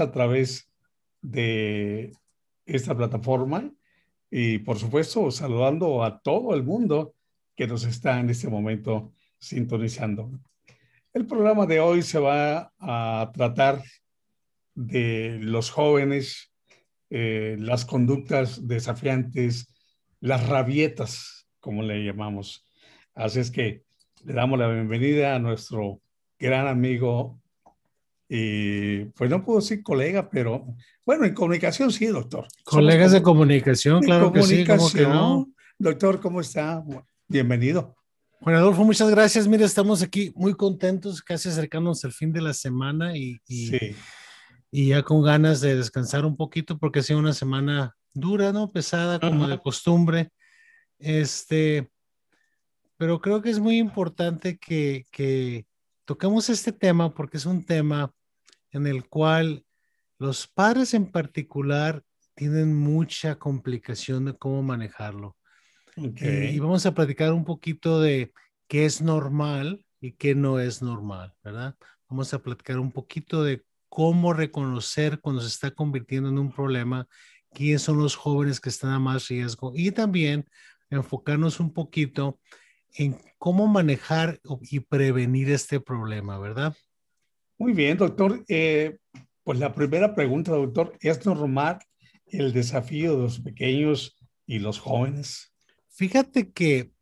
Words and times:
a 0.00 0.10
través 0.10 0.70
de 1.20 2.12
esta 2.66 2.96
plataforma 2.96 3.72
y 4.30 4.58
por 4.58 4.78
supuesto 4.78 5.30
saludando 5.30 6.04
a 6.04 6.20
todo 6.20 6.54
el 6.54 6.62
mundo 6.62 7.14
que 7.56 7.66
nos 7.66 7.84
está 7.84 8.20
en 8.20 8.30
este 8.30 8.48
momento 8.48 9.12
sintonizando. 9.38 10.30
El 11.12 11.26
programa 11.26 11.66
de 11.66 11.80
hoy 11.80 12.02
se 12.02 12.18
va 12.18 12.72
a 12.78 13.30
tratar 13.34 13.82
de 14.74 15.38
los 15.40 15.70
jóvenes, 15.70 16.52
eh, 17.10 17.56
las 17.58 17.84
conductas 17.84 18.68
desafiantes, 18.68 19.74
las 20.20 20.46
rabietas, 20.48 21.48
como 21.58 21.82
le 21.82 22.04
llamamos. 22.04 22.64
Así 23.14 23.40
es 23.40 23.50
que 23.50 23.82
le 24.24 24.34
damos 24.34 24.58
la 24.58 24.68
bienvenida 24.68 25.34
a 25.34 25.38
nuestro 25.38 26.00
gran 26.38 26.68
amigo 26.68 27.40
y 28.28 29.06
pues 29.06 29.30
no 29.30 29.42
puedo 29.44 29.60
decir 29.60 29.82
colega, 29.82 30.28
pero 30.28 30.66
bueno, 31.06 31.24
en 31.24 31.34
comunicación 31.34 31.90
sí, 31.90 32.06
doctor. 32.06 32.46
Colegas 32.64 33.12
de 33.12 33.22
comunicación, 33.22 34.02
claro 34.02 34.32
que 34.32 34.42
sí, 34.42 34.66
¿cómo 34.66 34.90
que 34.90 35.02
no? 35.02 35.48
Doctor, 35.78 36.20
¿cómo 36.20 36.40
está? 36.40 36.84
Bienvenido. 37.26 37.96
Bueno, 38.40 38.58
Adolfo, 38.58 38.84
muchas 38.84 39.10
gracias. 39.10 39.48
Mira, 39.48 39.64
estamos 39.64 40.02
aquí 40.02 40.32
muy 40.36 40.54
contentos, 40.54 41.22
casi 41.22 41.48
acercándonos 41.48 42.04
al 42.04 42.12
fin 42.12 42.32
de 42.32 42.42
la 42.42 42.52
semana 42.52 43.16
y, 43.16 43.40
y, 43.48 43.70
y, 44.70 44.88
ya 44.88 45.02
con 45.02 45.22
ganas 45.22 45.60
de 45.60 45.76
descansar 45.76 46.24
un 46.24 46.36
poquito 46.36 46.78
porque 46.78 47.00
ha 47.00 47.02
sido 47.02 47.18
una 47.18 47.32
semana 47.32 47.96
dura, 48.12 48.52
¿no? 48.52 48.70
Pesada, 48.70 49.18
como 49.18 49.48
de 49.48 49.58
costumbre. 49.58 50.30
Este, 50.98 51.90
pero 52.96 53.20
creo 53.20 53.40
que 53.40 53.50
es 53.50 53.58
muy 53.58 53.78
importante 53.78 54.58
que, 54.58 55.04
que 55.10 55.66
toquemos 56.04 56.48
este 56.48 56.72
tema 56.72 57.14
porque 57.14 57.38
es 57.38 57.46
un 57.46 57.64
tema 57.64 58.12
en 58.78 58.86
el 58.86 59.08
cual 59.08 59.64
los 60.18 60.46
padres 60.46 60.94
en 60.94 61.10
particular 61.10 62.02
tienen 62.34 62.74
mucha 62.74 63.38
complicación 63.38 64.24
de 64.24 64.36
cómo 64.36 64.62
manejarlo. 64.62 65.36
Y, 65.96 66.58
vamos 66.60 66.86
a 66.86 66.94
platicar 66.94 67.32
un 67.32 67.44
poquito 67.44 68.00
de 68.00 68.32
qué 68.68 68.84
es 68.84 69.02
normal 69.02 69.84
y 70.00 70.12
qué 70.12 70.34
no 70.34 70.60
es 70.60 70.80
normal, 70.80 71.34
¿verdad? 71.42 71.74
Vamos 72.08 72.32
a 72.32 72.40
platicar 72.40 72.78
un 72.78 72.92
poquito 72.92 73.42
de 73.42 73.64
cómo 73.88 74.32
reconocer 74.32 75.20
cuando 75.20 75.40
se 75.42 75.48
está 75.48 75.72
convirtiendo 75.72 76.28
en 76.28 76.38
un 76.38 76.52
problema, 76.52 77.08
quiénes 77.52 77.82
son 77.82 77.98
los 77.98 78.14
jóvenes 78.14 78.60
que 78.60 78.68
están 78.68 78.92
a 78.92 79.00
más 79.00 79.26
riesgo 79.28 79.72
y 79.74 79.90
también 79.90 80.48
enfocarnos 80.90 81.58
un 81.58 81.72
poquito 81.72 82.38
en 82.94 83.18
cómo 83.38 83.66
manejar 83.66 84.40
y 84.62 84.80
prevenir 84.80 85.50
este 85.50 85.80
problema, 85.80 86.38
¿verdad? 86.38 86.74
Muy 87.58 87.72
bien, 87.72 87.98
doctor. 87.98 88.44
Eh, 88.48 88.98
pues 89.42 89.58
la 89.58 89.74
primera 89.74 90.14
pregunta, 90.14 90.52
doctor, 90.52 90.96
¿es 91.00 91.26
normal 91.26 91.78
el 92.26 92.52
desafío 92.52 93.16
de 93.16 93.22
los 93.22 93.40
pequeños 93.40 94.16
y 94.46 94.60
los 94.60 94.78
jóvenes? 94.78 95.52
Fíjate 95.88 96.52
que 96.52 96.92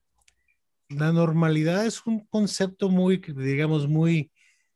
la 0.89 1.13
normalidad 1.13 1.85
es 1.85 2.07
un 2.07 2.27
concepto 2.27 2.89
muy, 2.89 3.19
digamos, 3.19 3.87
muy, 3.89 4.31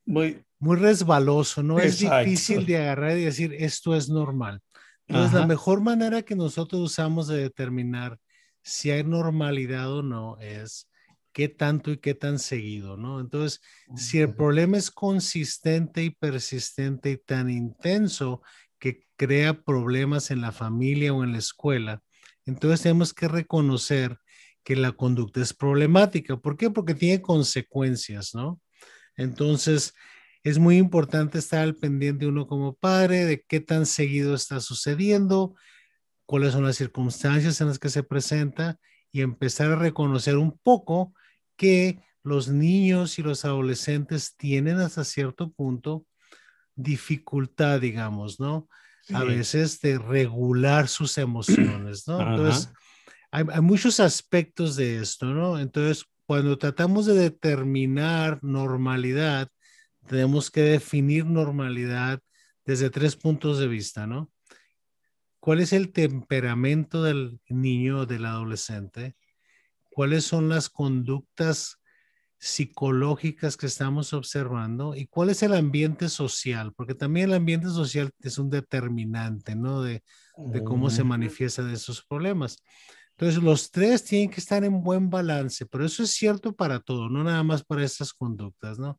muy, 0.04 0.42
muy 0.58 0.76
resbaloso, 0.76 1.62
¿no? 1.62 1.78
Es 1.78 2.00
difícil 2.00 2.66
de 2.66 2.78
agarrar 2.78 3.16
y 3.16 3.24
decir 3.24 3.54
esto 3.54 3.94
es 3.94 4.08
normal. 4.08 4.60
Entonces, 5.06 5.32
la 5.32 5.46
mejor 5.46 5.80
manera 5.80 6.22
que 6.22 6.36
nosotros 6.36 6.82
usamos 6.82 7.26
de 7.26 7.38
determinar 7.38 8.18
si 8.62 8.90
hay 8.90 9.02
normalidad 9.02 9.90
o 9.90 10.02
no 10.02 10.38
es 10.38 10.89
qué 11.32 11.48
tanto 11.48 11.90
y 11.90 11.98
qué 11.98 12.14
tan 12.14 12.38
seguido, 12.38 12.96
¿no? 12.96 13.20
Entonces, 13.20 13.60
si 13.96 14.18
el 14.18 14.34
problema 14.34 14.76
es 14.76 14.90
consistente 14.90 16.02
y 16.02 16.10
persistente 16.10 17.12
y 17.12 17.16
tan 17.16 17.50
intenso 17.50 18.42
que 18.78 19.06
crea 19.16 19.62
problemas 19.62 20.30
en 20.30 20.40
la 20.40 20.52
familia 20.52 21.12
o 21.12 21.24
en 21.24 21.32
la 21.32 21.38
escuela, 21.38 22.02
entonces 22.46 22.82
tenemos 22.82 23.14
que 23.14 23.28
reconocer 23.28 24.18
que 24.64 24.76
la 24.76 24.92
conducta 24.92 25.40
es 25.40 25.54
problemática. 25.54 26.36
¿Por 26.36 26.56
qué? 26.56 26.70
Porque 26.70 26.94
tiene 26.94 27.22
consecuencias, 27.22 28.34
¿no? 28.34 28.60
Entonces, 29.16 29.94
es 30.42 30.58
muy 30.58 30.78
importante 30.78 31.38
estar 31.38 31.60
al 31.60 31.76
pendiente 31.76 32.26
uno 32.26 32.46
como 32.46 32.74
padre 32.74 33.24
de 33.24 33.42
qué 33.46 33.60
tan 33.60 33.86
seguido 33.86 34.34
está 34.34 34.60
sucediendo, 34.60 35.54
cuáles 36.24 36.52
son 36.52 36.64
las 36.64 36.76
circunstancias 36.76 37.60
en 37.60 37.68
las 37.68 37.78
que 37.78 37.90
se 37.90 38.02
presenta 38.02 38.78
y 39.12 39.20
empezar 39.20 39.72
a 39.72 39.76
reconocer 39.76 40.36
un 40.36 40.58
poco 40.58 41.12
que 41.60 42.02
los 42.22 42.48
niños 42.48 43.18
y 43.18 43.22
los 43.22 43.44
adolescentes 43.44 44.34
tienen 44.34 44.78
hasta 44.78 45.04
cierto 45.04 45.52
punto 45.52 46.06
dificultad, 46.74 47.82
digamos, 47.82 48.40
¿no? 48.40 48.66
A 49.12 49.24
veces 49.24 49.78
de 49.82 49.98
regular 49.98 50.88
sus 50.88 51.18
emociones, 51.18 52.08
¿no? 52.08 52.18
Entonces, 52.18 52.72
hay, 53.30 53.44
hay, 53.52 53.60
muchos 53.60 54.00
aspectos 54.00 54.74
de 54.76 55.00
esto, 55.02 55.26
¿no? 55.26 55.58
Entonces, 55.58 56.06
cuando 56.24 56.56
tratamos 56.56 57.04
de 57.04 57.12
determinar 57.12 58.42
normalidad, 58.42 59.50
tenemos 60.06 60.50
que 60.50 60.62
definir 60.62 61.26
normalidad 61.26 62.20
desde 62.64 62.88
tres 62.88 63.16
puntos 63.16 63.58
de 63.58 63.68
vista, 63.68 64.06
¿no? 64.06 64.32
¿Cuál 65.40 65.60
es 65.60 65.74
el 65.74 65.92
temperamento 65.92 67.02
del 67.02 67.38
niño 67.50 67.98
o 67.98 68.06
del 68.06 68.24
adolescente? 68.24 69.14
Cuáles 69.90 70.24
son 70.24 70.48
las 70.48 70.68
conductas 70.68 71.78
psicológicas 72.38 73.58
que 73.58 73.66
estamos 73.66 74.14
observando 74.14 74.94
y 74.96 75.06
cuál 75.06 75.28
es 75.28 75.42
el 75.42 75.52
ambiente 75.52 76.08
social, 76.08 76.72
porque 76.74 76.94
también 76.94 77.28
el 77.28 77.36
ambiente 77.36 77.68
social 77.68 78.10
es 78.20 78.38
un 78.38 78.48
determinante, 78.48 79.54
¿no? 79.54 79.82
De, 79.82 80.02
de 80.38 80.64
cómo 80.64 80.88
se 80.88 81.04
manifiestan 81.04 81.70
esos 81.70 82.02
problemas. 82.02 82.56
Entonces, 83.10 83.42
los 83.42 83.70
tres 83.70 84.02
tienen 84.04 84.30
que 84.30 84.40
estar 84.40 84.64
en 84.64 84.82
buen 84.82 85.10
balance, 85.10 85.66
pero 85.66 85.84
eso 85.84 86.02
es 86.02 86.12
cierto 86.12 86.54
para 86.54 86.80
todo, 86.80 87.10
no 87.10 87.22
nada 87.22 87.42
más 87.42 87.62
para 87.62 87.84
estas 87.84 88.14
conductas, 88.14 88.78
¿no? 88.78 88.98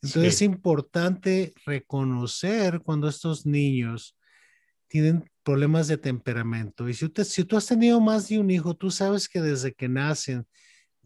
Entonces, 0.00 0.34
es 0.34 0.42
importante 0.42 1.52
reconocer 1.66 2.80
cuando 2.80 3.08
estos 3.08 3.44
niños 3.44 4.16
tienen 4.86 5.30
problemas 5.48 5.88
de 5.88 5.96
temperamento. 5.96 6.90
Y 6.90 6.92
si, 6.92 7.06
usted, 7.06 7.24
si 7.24 7.42
tú 7.42 7.56
has 7.56 7.64
tenido 7.64 8.02
más 8.02 8.28
de 8.28 8.38
un 8.38 8.50
hijo, 8.50 8.76
tú 8.76 8.90
sabes 8.90 9.30
que 9.30 9.40
desde 9.40 9.72
que 9.72 9.88
nacen 9.88 10.46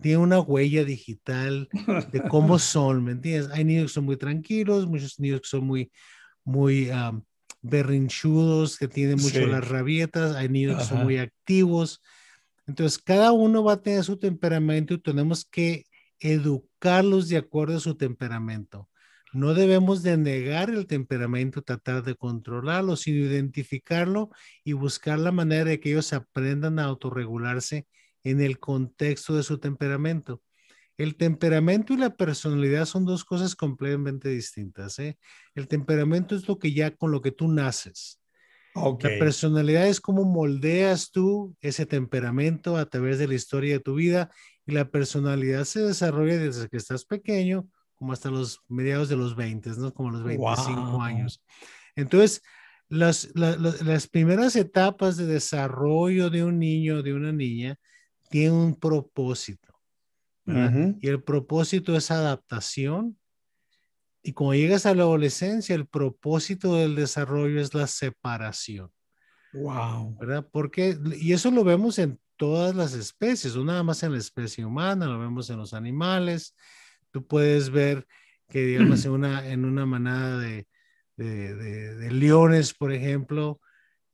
tiene 0.01 0.19
una 0.19 0.41
huella 0.41 0.83
digital 0.83 1.69
de 2.11 2.23
cómo 2.29 2.59
son, 2.59 3.05
¿me 3.05 3.13
entiendes? 3.13 3.53
Hay 3.53 3.63
niños 3.63 3.85
que 3.85 3.95
son 3.95 4.05
muy 4.05 4.17
tranquilos, 4.17 4.89
muchos 4.89 5.21
niños 5.21 5.43
que 5.43 5.47
son 5.47 5.65
muy, 5.65 5.93
muy 6.43 6.91
berrinchudos, 7.61 8.79
que 8.79 8.89
tienen 8.89 9.21
mucho 9.21 9.47
las 9.47 9.69
rabietas, 9.69 10.35
hay 10.35 10.49
niños 10.49 10.77
que 10.77 10.85
son 10.87 11.05
muy 11.05 11.19
activos. 11.19 12.03
Entonces, 12.67 12.99
cada 12.99 13.31
uno 13.31 13.63
va 13.63 13.75
a 13.75 13.81
tener 13.81 14.03
su 14.03 14.17
temperamento 14.17 14.95
y 14.95 14.99
tenemos 15.01 15.45
que 15.45 15.85
educarlos 16.19 17.29
de 17.29 17.37
acuerdo 17.37 17.77
a 17.77 17.81
su 17.81 17.95
temperamento. 17.95 18.89
No 19.33 19.55
debemos 19.55 20.03
de 20.03 20.19
negar 20.19 20.69
el 20.69 20.87
temperamento, 20.87 21.63
tratar 21.63 22.03
de 22.03 22.15
controlarlo, 22.15 22.97
sino 22.97 23.25
identificarlo 23.25 24.31
y 24.63 24.75
buscar 24.75 25.19
la 25.19 25.33
manera 25.33 25.65
de 25.65 25.81
que 25.81 25.91
ellos 25.91 26.13
aprendan 26.13 26.79
a 26.79 26.85
autorregularse 26.85 27.87
en 28.25 28.43
el 28.43 28.59
contexto 28.59 29.35
de 29.35 29.43
su 29.43 29.59
temperamento. 29.59 30.43
El 30.99 31.17
temperamento 31.17 31.95
y 31.95 31.97
la 31.97 32.15
personalidad 32.15 32.85
son 32.85 33.07
dos 33.07 33.25
cosas 33.25 33.57
completamente 33.57 34.29
distintas. 34.29 34.99
¿eh? 34.99 35.19
El 35.55 35.67
temperamento 35.67 36.37
es 36.37 36.47
lo 36.47 36.59
que 36.59 36.73
ya 36.73 36.95
con 36.95 37.11
lo 37.11 37.23
que 37.23 37.33
tú 37.33 37.49
naces. 37.49 38.21
La 38.75 39.19
personalidad 39.19 39.87
es 39.87 40.01
cómo 40.01 40.25
moldeas 40.25 41.11
tú 41.11 41.57
ese 41.61 41.85
temperamento 41.85 42.77
a 42.77 42.87
través 42.87 43.19
de 43.19 43.29
la 43.29 43.35
historia 43.35 43.75
de 43.75 43.81
tu 43.81 43.95
vida 43.95 44.31
y 44.67 44.73
la 44.73 44.91
personalidad 44.91 45.65
se 45.65 45.81
desarrolla 45.81 46.39
desde 46.39 46.69
que 46.69 46.79
estás 46.79 47.05
pequeño 47.05 47.69
como 48.03 48.15
hasta 48.15 48.33
los 48.33 48.61
mediados 48.67 49.09
de 49.09 49.15
los 49.15 49.37
20, 49.37 49.71
¿no? 49.79 49.95
Como 49.95 50.11
los 50.11 50.25
25 50.25 51.01
años. 51.01 51.41
Entonces, 51.95 52.43
las, 52.89 53.31
las 53.37 54.09
primeras 54.09 54.57
etapas 54.57 55.17
de 55.17 55.27
desarrollo 55.27 56.29
de 56.29 56.43
un 56.43 56.59
niño 56.59 56.97
o 56.97 57.03
de 57.05 57.15
una 57.15 57.31
niña 57.31 57.79
tienen 58.29 58.55
un 58.55 58.75
propósito. 58.75 59.73
Y 60.47 61.07
el 61.07 61.23
propósito 61.23 61.97
es 61.97 62.11
adaptación. 62.11 63.17
Y 64.21 64.33
cuando 64.33 64.55
llegas 64.55 64.85
a 64.85 64.97
la 64.97 65.05
adolescencia, 65.05 65.77
el 65.77 65.87
propósito 65.87 66.75
del 66.75 66.97
desarrollo 66.97 67.61
es 67.61 67.73
la 67.73 67.87
separación. 67.87 68.91
Wow. 69.53 70.19
¿Verdad? 70.19 70.49
Porque, 70.51 70.99
y 71.21 71.35
eso 71.35 71.53
lo 71.53 71.63
vemos 71.63 72.01
en 72.01 72.19
todas 72.37 72.75
las 72.75 72.95
especies, 72.95 73.55
no 73.55 73.63
nada 73.63 73.85
más 73.85 74.03
en 74.03 74.11
la 74.11 74.19
especie 74.19 74.65
humana, 74.65 75.07
lo 75.07 75.21
vemos 75.21 75.49
en 75.51 75.59
los 75.59 75.73
animales, 75.73 76.57
Tú 77.13 77.27
puedes 77.27 77.71
ver 77.71 78.07
que, 78.49 78.65
digamos, 78.65 79.05
en 79.07 79.13
una, 79.13 79.49
en 79.49 79.65
una 79.65 79.87
manada 79.87 80.39
de, 80.39 80.67
de, 81.17 81.55
de, 81.55 82.11
leones, 82.11 82.75
por 82.75 82.93
ejemplo, 82.93 83.61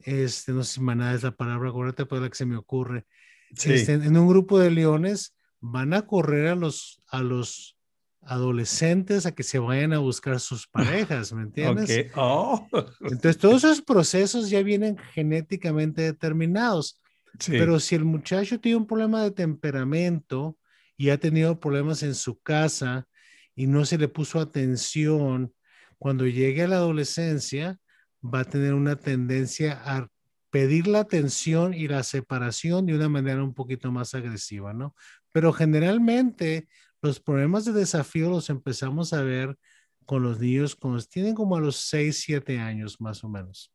este, 0.01 0.53
no 0.53 0.63
sé 0.63 0.75
si 0.75 0.81
manada 0.81 1.15
es 1.15 1.23
la 1.23 1.33
palabra 1.33 1.73
correcta, 1.73 2.05
pero 2.05 2.21
la 2.21 2.29
que 2.29 2.37
se 2.37 2.47
me 2.47 2.57
ocurre. 2.57 3.07
Este, 3.51 3.95
en 3.95 4.17
un 4.17 4.29
grupo 4.29 4.59
de 4.59 4.71
leones 4.71 5.35
van 5.61 5.95
a 5.95 6.03
correr 6.03 6.49
a 6.49 6.55
los, 6.55 7.03
a 7.09 7.23
los, 7.23 7.79
adolescentes 8.23 9.25
a 9.25 9.35
que 9.35 9.43
se 9.43 9.59
vayan 9.59 9.95
a 9.95 9.99
buscar 9.99 10.39
sus 10.39 10.67
parejas, 10.73 11.33
¿me 11.33 11.43
entiendes? 11.43 12.11
Oh. 12.15 12.67
Entonces, 13.01 13.39
todos 13.39 13.65
esos 13.65 13.83
procesos 13.83 14.51
ya 14.51 14.63
vienen 14.63 14.99
genéticamente 15.15 16.03
determinados. 16.03 17.01
Pero 17.47 17.79
si 17.79 17.95
el 17.95 18.05
muchacho 18.05 18.59
tiene 18.59 18.79
un 18.79 18.87
problema 18.87 19.23
de 19.23 19.31
temperamento 19.31 20.59
y 20.99 21.09
ha 21.11 21.19
tenido 21.19 21.59
problemas 21.59 22.03
en 22.03 22.15
su 22.15 22.39
casa 22.41 23.07
y 23.55 23.67
no 23.67 23.87
se 23.87 23.97
le 23.97 24.09
puso 24.09 24.41
atención, 24.41 25.55
cuando 25.97 26.27
llegue 26.27 26.65
a 26.65 26.69
la 26.69 26.77
adolescencia 26.77 27.79
va 28.23 28.41
a 28.41 28.45
tener 28.45 28.75
una 28.75 28.97
tendencia 28.97 29.81
a 29.85 30.09
pedir 30.51 30.87
la 30.87 31.01
atención 31.01 31.73
y 31.73 31.89
la 31.89 32.03
separación 32.03 32.87
de 32.87 32.95
una 32.95 33.09
manera 33.09 33.43
un 33.43 33.55
poquito 33.55 33.93
más 33.93 34.15
agresiva, 34.15 34.73
¿no? 34.73 34.95
Pero 35.33 35.53
generalmente 35.53 36.69
los 37.01 37.21
problemas 37.21 37.65
de 37.65 37.73
desafío 37.73 38.31
los 38.31 38.51
empezamos 38.51 39.13
a 39.13 39.23
ver 39.23 39.57
con 40.05 40.23
los 40.23 40.41
niños 40.41 40.75
cuando 40.75 41.03
tienen 41.03 41.35
como 41.35 41.57
a 41.57 41.61
los 41.61 41.77
6, 41.77 42.19
7 42.19 42.59
años 42.59 43.01
más 43.01 43.23
o 43.23 43.29
menos. 43.29 43.73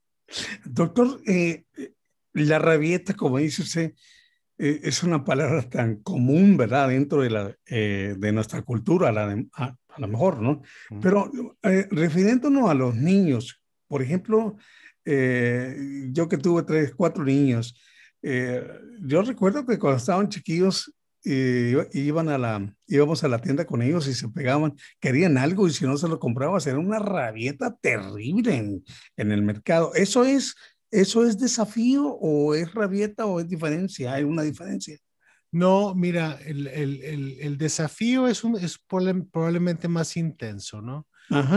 Doctor, 0.65 1.21
eh, 1.27 1.65
la 2.33 2.59
rabieta, 2.59 3.13
como 3.13 3.37
dice 3.37 3.61
usted, 3.61 3.93
eh, 4.57 4.81
es 4.83 5.03
una 5.03 5.23
palabra 5.23 5.61
tan 5.63 5.97
común, 5.97 6.57
¿verdad? 6.57 6.89
Dentro 6.89 7.21
de, 7.21 7.29
la, 7.29 7.55
eh, 7.65 8.15
de 8.17 8.31
nuestra 8.31 8.61
cultura, 8.61 9.09
a, 9.09 9.11
la 9.11 9.45
a, 9.53 9.75
lo 9.97 10.07
mejor, 10.07 10.41
¿no? 10.41 10.61
Pero 11.01 11.31
refiriéndonos 11.61 12.69
a 12.69 12.73
los 12.73 12.95
niños, 12.95 13.61
por 13.87 14.01
ejemplo, 14.01 14.57
yo 15.05 16.27
que 16.27 16.37
tuve 16.37 16.63
tres, 16.63 16.93
cuatro 16.95 17.23
niños, 17.23 17.79
yo 18.21 19.21
recuerdo 19.21 19.65
que 19.67 19.77
cuando 19.77 19.97
estaban 19.97 20.29
chiquillos, 20.29 20.91
iban 21.23 22.29
a 22.29 22.37
la, 22.39 22.75
íbamos 22.87 23.23
a 23.23 23.27
la 23.27 23.39
tienda 23.39 23.65
con 23.65 23.83
ellos 23.83 24.07
y 24.07 24.15
se 24.15 24.29
pegaban, 24.29 24.75
querían 24.99 25.37
algo 25.37 25.67
y 25.67 25.71
si 25.71 25.85
no 25.85 25.95
se 25.95 26.07
lo 26.07 26.19
comprabas 26.19 26.65
era 26.65 26.79
una 26.79 26.99
rabieta 26.99 27.75
terrible 27.79 28.55
en, 28.55 28.83
en 29.15 29.31
el 29.31 29.43
mercado. 29.43 29.93
¿Eso 29.93 30.25
es, 30.25 30.55
¿Eso 30.93 31.25
es 31.25 31.39
desafío 31.39 32.07
o 32.07 32.53
es 32.53 32.73
rabieta 32.73 33.25
o 33.25 33.39
es 33.39 33.49
diferencia? 33.49 34.13
¿Hay 34.13 34.23
una 34.23 34.43
diferencia? 34.43 34.97
No, 35.51 35.93
mira, 35.93 36.39
el, 36.45 36.67
el, 36.67 37.37
el, 37.39 37.57
desafío 37.57 38.27
es, 38.27 38.43
un, 38.43 38.57
es 38.57 38.79
probablemente 38.87 39.87
más 39.87 40.17
intenso, 40.17 40.81
¿no? 40.81 41.07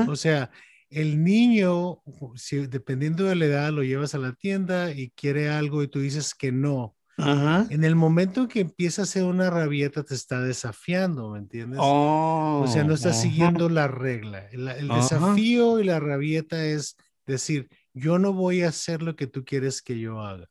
O 0.08 0.16
sea, 0.16 0.50
el 0.90 1.22
niño, 1.22 2.02
si, 2.34 2.66
dependiendo 2.66 3.24
de 3.24 3.36
la 3.36 3.44
edad, 3.46 3.72
lo 3.72 3.82
llevas 3.82 4.14
a 4.14 4.18
la 4.18 4.32
tienda 4.32 4.90
y 4.92 5.10
quiere 5.10 5.48
algo 5.48 5.82
y 5.82 5.88
tú 5.88 6.00
dices 6.00 6.34
que 6.34 6.52
no, 6.52 6.96
en 7.18 7.84
el 7.84 7.96
momento 7.96 8.46
que 8.46 8.60
empieza 8.60 9.02
a 9.02 9.04
hacer 9.04 9.24
una 9.24 9.48
rabieta, 9.48 10.02
te 10.02 10.14
está 10.14 10.42
desafiando, 10.42 11.30
¿me 11.30 11.38
entiendes? 11.38 11.78
o 11.82 12.66
sea, 12.68 12.84
no 12.84 12.94
está 12.94 13.14
siguiendo 13.14 13.68
la 13.68 13.88
regla. 13.88 14.46
El, 14.50 14.88
desafío 14.88 15.80
y 15.80 15.84
la 15.84 15.98
rabieta 15.98 16.62
es 16.64 16.96
decir, 17.26 17.68
yo 17.96 18.18
no 18.18 18.34
voy 18.34 18.62
a 18.62 18.68
hacer 18.68 19.02
lo 19.02 19.16
que 19.16 19.26
tú 19.26 19.44
quieres 19.44 19.80
que 19.80 19.98
yo 19.98 20.20
haga. 20.20 20.48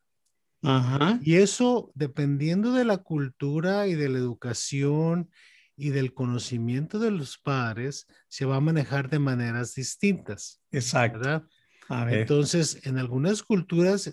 Y 1.22 1.36
eso, 1.36 1.92
dependiendo 1.94 2.74
de 2.74 2.86
la 2.86 2.98
cultura 2.98 3.88
y 3.88 3.94
de 3.94 4.10
la 4.10 4.18
educación 4.18 5.30
y 5.78 5.90
del 5.90 6.16
conocimiento 6.16 6.98
de 6.98 7.12
los 7.12 7.38
padres, 7.38 8.08
se 8.28 8.46
va 8.46 8.56
a 8.56 8.62
manejar 8.62 9.10
de 9.10 9.20
maneras 9.20 9.76
distintas. 9.76 10.60
Exacto. 10.72 11.48
Entonces, 11.88 12.80
en 12.88 12.98
algunas 12.98 13.44
culturas, 13.44 14.12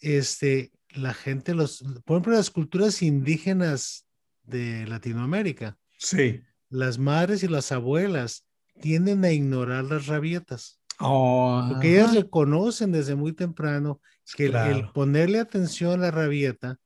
este, 0.00 0.72
la 0.88 1.12
gente, 1.12 1.54
los, 1.54 1.84
por 2.06 2.16
ejemplo, 2.16 2.32
las 2.32 2.50
culturas 2.50 3.02
indígenas 3.02 4.06
de 4.44 4.86
Latinoamérica. 4.86 5.76
Sí. 5.98 6.40
Las 6.70 6.96
madres 6.96 7.42
y 7.42 7.48
las 7.48 7.70
abuelas 7.70 8.46
tienden 8.80 9.26
a 9.26 9.30
ignorar 9.30 9.84
las 9.84 10.06
rabietas. 10.06 10.80
Oh, 11.00 11.66
porque 11.68 11.94
ellas 11.94 12.14
reconocen 12.14 12.92
desde 12.92 13.14
muy 13.14 13.32
temprano 13.32 14.00
que 14.34 14.46
el, 14.46 14.88
ponerle 14.92 15.38
atención 15.38 15.92
a 15.92 15.96
la 16.04 16.10
rabieta 16.10 16.78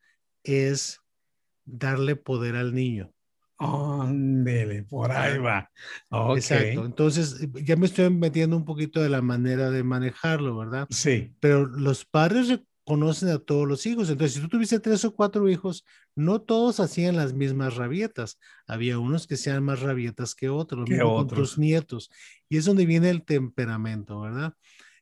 es 0.42 1.00
darle 1.64 2.16
poder 2.16 2.56
al 2.56 2.74
niño. 2.74 3.12
Ándele, 3.58 4.84
por 4.84 5.12
ahí 5.12 5.38
va. 5.38 5.70
Exacto. 6.34 6.86
Entonces, 6.86 7.46
ya 7.62 7.76
me 7.76 7.86
estoy 7.86 8.08
metiendo 8.08 8.56
un 8.56 8.64
poquito 8.64 9.02
de 9.02 9.10
la 9.10 9.20
manera 9.20 9.70
de 9.70 9.82
manejarlo, 9.84 10.56
¿verdad? 10.56 10.86
Sí. 10.88 11.34
Pero 11.40 11.66
los 11.66 12.06
padres 12.06 12.48
conocen 12.90 13.28
a 13.28 13.38
todos 13.38 13.68
los 13.68 13.86
hijos. 13.86 14.10
Entonces, 14.10 14.34
si 14.34 14.40
tú 14.40 14.48
tuviste 14.48 14.80
tres 14.80 15.04
o 15.04 15.14
cuatro 15.14 15.48
hijos, 15.48 15.84
no 16.16 16.40
todos 16.40 16.80
hacían 16.80 17.14
las 17.14 17.32
mismas 17.34 17.76
rabietas. 17.76 18.40
Había 18.66 18.98
unos 18.98 19.28
que 19.28 19.36
sean 19.36 19.62
más 19.62 19.78
rabietas 19.78 20.34
que 20.34 20.48
otros, 20.48 20.90
con 21.00 21.28
tus 21.28 21.56
nietos. 21.56 22.10
Y 22.48 22.56
es 22.56 22.64
donde 22.64 22.86
viene 22.86 23.08
el 23.10 23.22
temperamento, 23.22 24.22
¿verdad? 24.22 24.54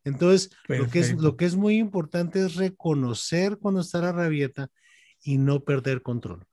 Entonces, 0.04 0.50
lo 0.66 0.86
que, 0.90 0.98
es, 0.98 1.14
lo 1.14 1.38
que 1.38 1.46
es 1.46 1.56
muy 1.56 1.78
importante 1.78 2.44
es 2.44 2.56
reconocer 2.56 3.56
cuando 3.56 3.80
está 3.80 4.02
la 4.02 4.12
rabieta 4.12 4.68
y 5.22 5.38
no 5.38 5.64
perder 5.64 6.02
control. 6.02 6.44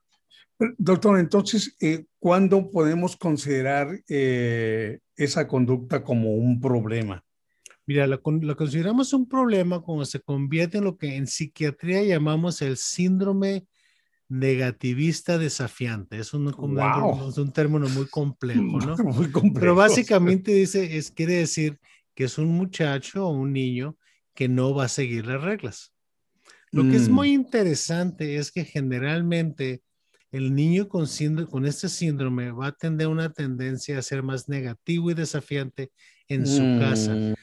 Doctor, 0.78 1.20
entonces, 1.20 1.76
eh, 1.82 2.06
¿cuándo 2.18 2.72
podemos 2.72 3.18
considerar 3.18 3.90
eh, 4.08 5.00
esa 5.18 5.50
conducta 5.50 6.02
como 6.02 6.34
un 6.34 6.62
problema? 6.62 7.25
Mira, 7.88 8.08
lo, 8.08 8.22
consideramos 8.22 9.14
un 9.14 9.28
problema 9.28 9.80
cuando 9.82 10.06
se 10.06 10.20
convierte 10.20 10.80
en 10.80 10.86
lo 10.86 10.98
que 10.98 11.16
en 11.16 11.28
psiquiatría 11.28 12.04
llamamos 12.04 12.62
el 12.62 12.78
síndrome 12.78 13.68
negativista 14.28 15.38
desafiante. 15.38 16.18
Es 16.18 16.34
un, 16.34 16.48
un 16.58 17.54
término 17.54 17.88
muy 17.90 18.08
complejo, 18.08 18.80
¿no? 18.80 18.98
Muy 19.04 19.30
complejo. 19.30 19.60
Pero 19.60 19.76
básicamente 19.76 20.52
dice, 20.52 20.98
es, 20.98 21.12
quiere 21.12 21.36
decir 21.36 21.80
que 22.16 22.24
es 22.24 22.38
un 22.38 22.48
muchacho 22.48 23.28
o 23.28 23.32
un 23.32 23.54
niño 23.54 23.98
que 24.34 24.48
no 24.48 24.74
va 24.74 24.86
a 24.86 24.90
seguir 24.90 25.28
las 25.28 25.42
reglas. 25.44 25.94
Lo 26.72 26.84
que 26.84 26.96
es 26.96 27.08
mm. 27.08 27.14
muy 27.14 27.32
interesante 27.32 28.38
es 28.38 28.52
que 28.52 28.66
generalmente 28.66 29.82
el 30.32 30.54
niño 30.54 30.90
con, 30.90 31.08
con 31.50 31.66
este 31.66 31.88
síndrome 31.88 32.52
va 32.52 32.68
a 32.68 32.72
tener 32.72 33.08
una 33.08 33.32
tendencia 33.32 33.98
a 33.98 34.02
ser 34.02 34.24
más 34.24 34.50
negativo 34.50 35.12
y 35.12 35.14
desafiante 35.14 35.92
en 36.28 36.46
su 36.46 36.62
casa. 36.80 37.36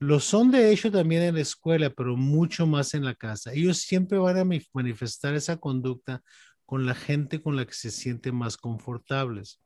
Lo 0.00 0.18
son 0.18 0.50
de 0.50 0.72
hecho 0.72 0.90
también 0.90 1.22
en 1.22 1.34
la 1.34 1.42
escuela, 1.42 1.90
pero 1.90 2.16
mucho 2.16 2.66
más 2.66 2.94
en 2.94 3.04
la 3.04 3.14
casa. 3.14 3.52
Ellos 3.52 3.78
siempre 3.78 4.18
van 4.18 4.38
a 4.38 4.58
manifestar 4.72 5.34
esa 5.34 5.58
conducta 5.58 6.22
con 6.64 6.86
la 6.86 6.94
gente 6.94 7.42
con 7.42 7.54
la 7.54 7.66
que 7.66 7.74
se 7.74 7.90
sienten 7.90 8.34
más 8.34 8.56
confortables. 8.56 9.60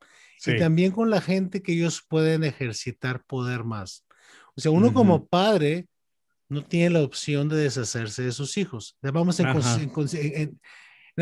Y 0.45 0.59
también 0.59 0.91
con 0.91 1.09
la 1.09 1.21
gente 1.21 1.63
que 1.63 1.71
ellos 1.71 2.03
pueden 2.07 2.43
ejercitar 2.43 3.23
poder 3.23 3.63
más. 3.63 4.05
O 4.55 4.61
sea, 4.61 4.71
uno 4.71 4.93
como 4.93 5.25
padre 5.25 5.87
no 6.49 6.63
tiene 6.63 6.91
la 6.91 7.01
opción 7.01 7.47
de 7.47 7.55
deshacerse 7.55 8.23
de 8.23 8.31
sus 8.31 8.57
hijos. 8.57 8.97
Vamos 9.01 9.39
en, 9.39 9.47
en, 9.47 9.51
en 10.13 10.59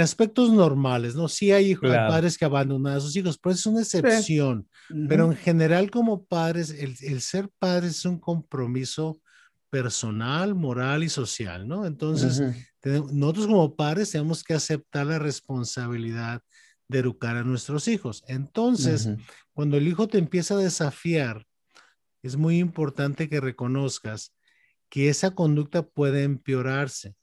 aspectos 0.01 0.51
normales, 0.51 1.15
¿no? 1.15 1.27
Sí 1.27 1.51
hay, 1.51 1.75
padres 1.75 2.37
que 2.37 2.45
abandonan 2.45 2.97
a 2.97 2.99
sus 2.99 3.15
hijos, 3.15 3.37
pero 3.37 3.53
es 3.53 3.65
una 3.65 3.81
excepción. 3.81 4.67
Pero 5.07 5.25
en 5.25 5.37
general 5.37 5.91
como 5.91 6.25
padres, 6.25 6.71
el, 6.71 7.21
ser 7.21 7.49
padres 7.59 7.97
es 7.97 8.05
un 8.05 8.19
compromiso 8.19 9.21
personal, 9.69 10.55
moral 10.55 11.03
y 11.03 11.09
social, 11.09 11.67
¿no? 11.67 11.85
Entonces, 11.85 12.41
nosotros 12.83 13.47
como 13.47 13.75
padres 13.75 14.11
tenemos 14.11 14.43
que 14.43 14.53
aceptar 14.53 15.05
la 15.05 15.19
responsabilidad 15.19 16.41
de 16.87 16.99
educar 16.99 17.37
a 17.37 17.43
nuestros 17.43 17.87
hijos. 17.87 18.23
Entonces, 18.27 19.09
cuando 19.53 19.77
el 19.77 19.87
hijo 19.87 20.07
te 20.07 20.17
empieza 20.17 20.55
a 20.55 20.57
desafiar, 20.57 21.45
es 22.23 22.37
muy 22.37 22.59
importante 22.59 23.29
que 23.29 23.41
reconozcas 23.41 24.33
que 24.89 25.09
esa 25.09 25.31
conducta 25.31 25.83
puede 25.83 26.23
empeorarse. 26.23 27.15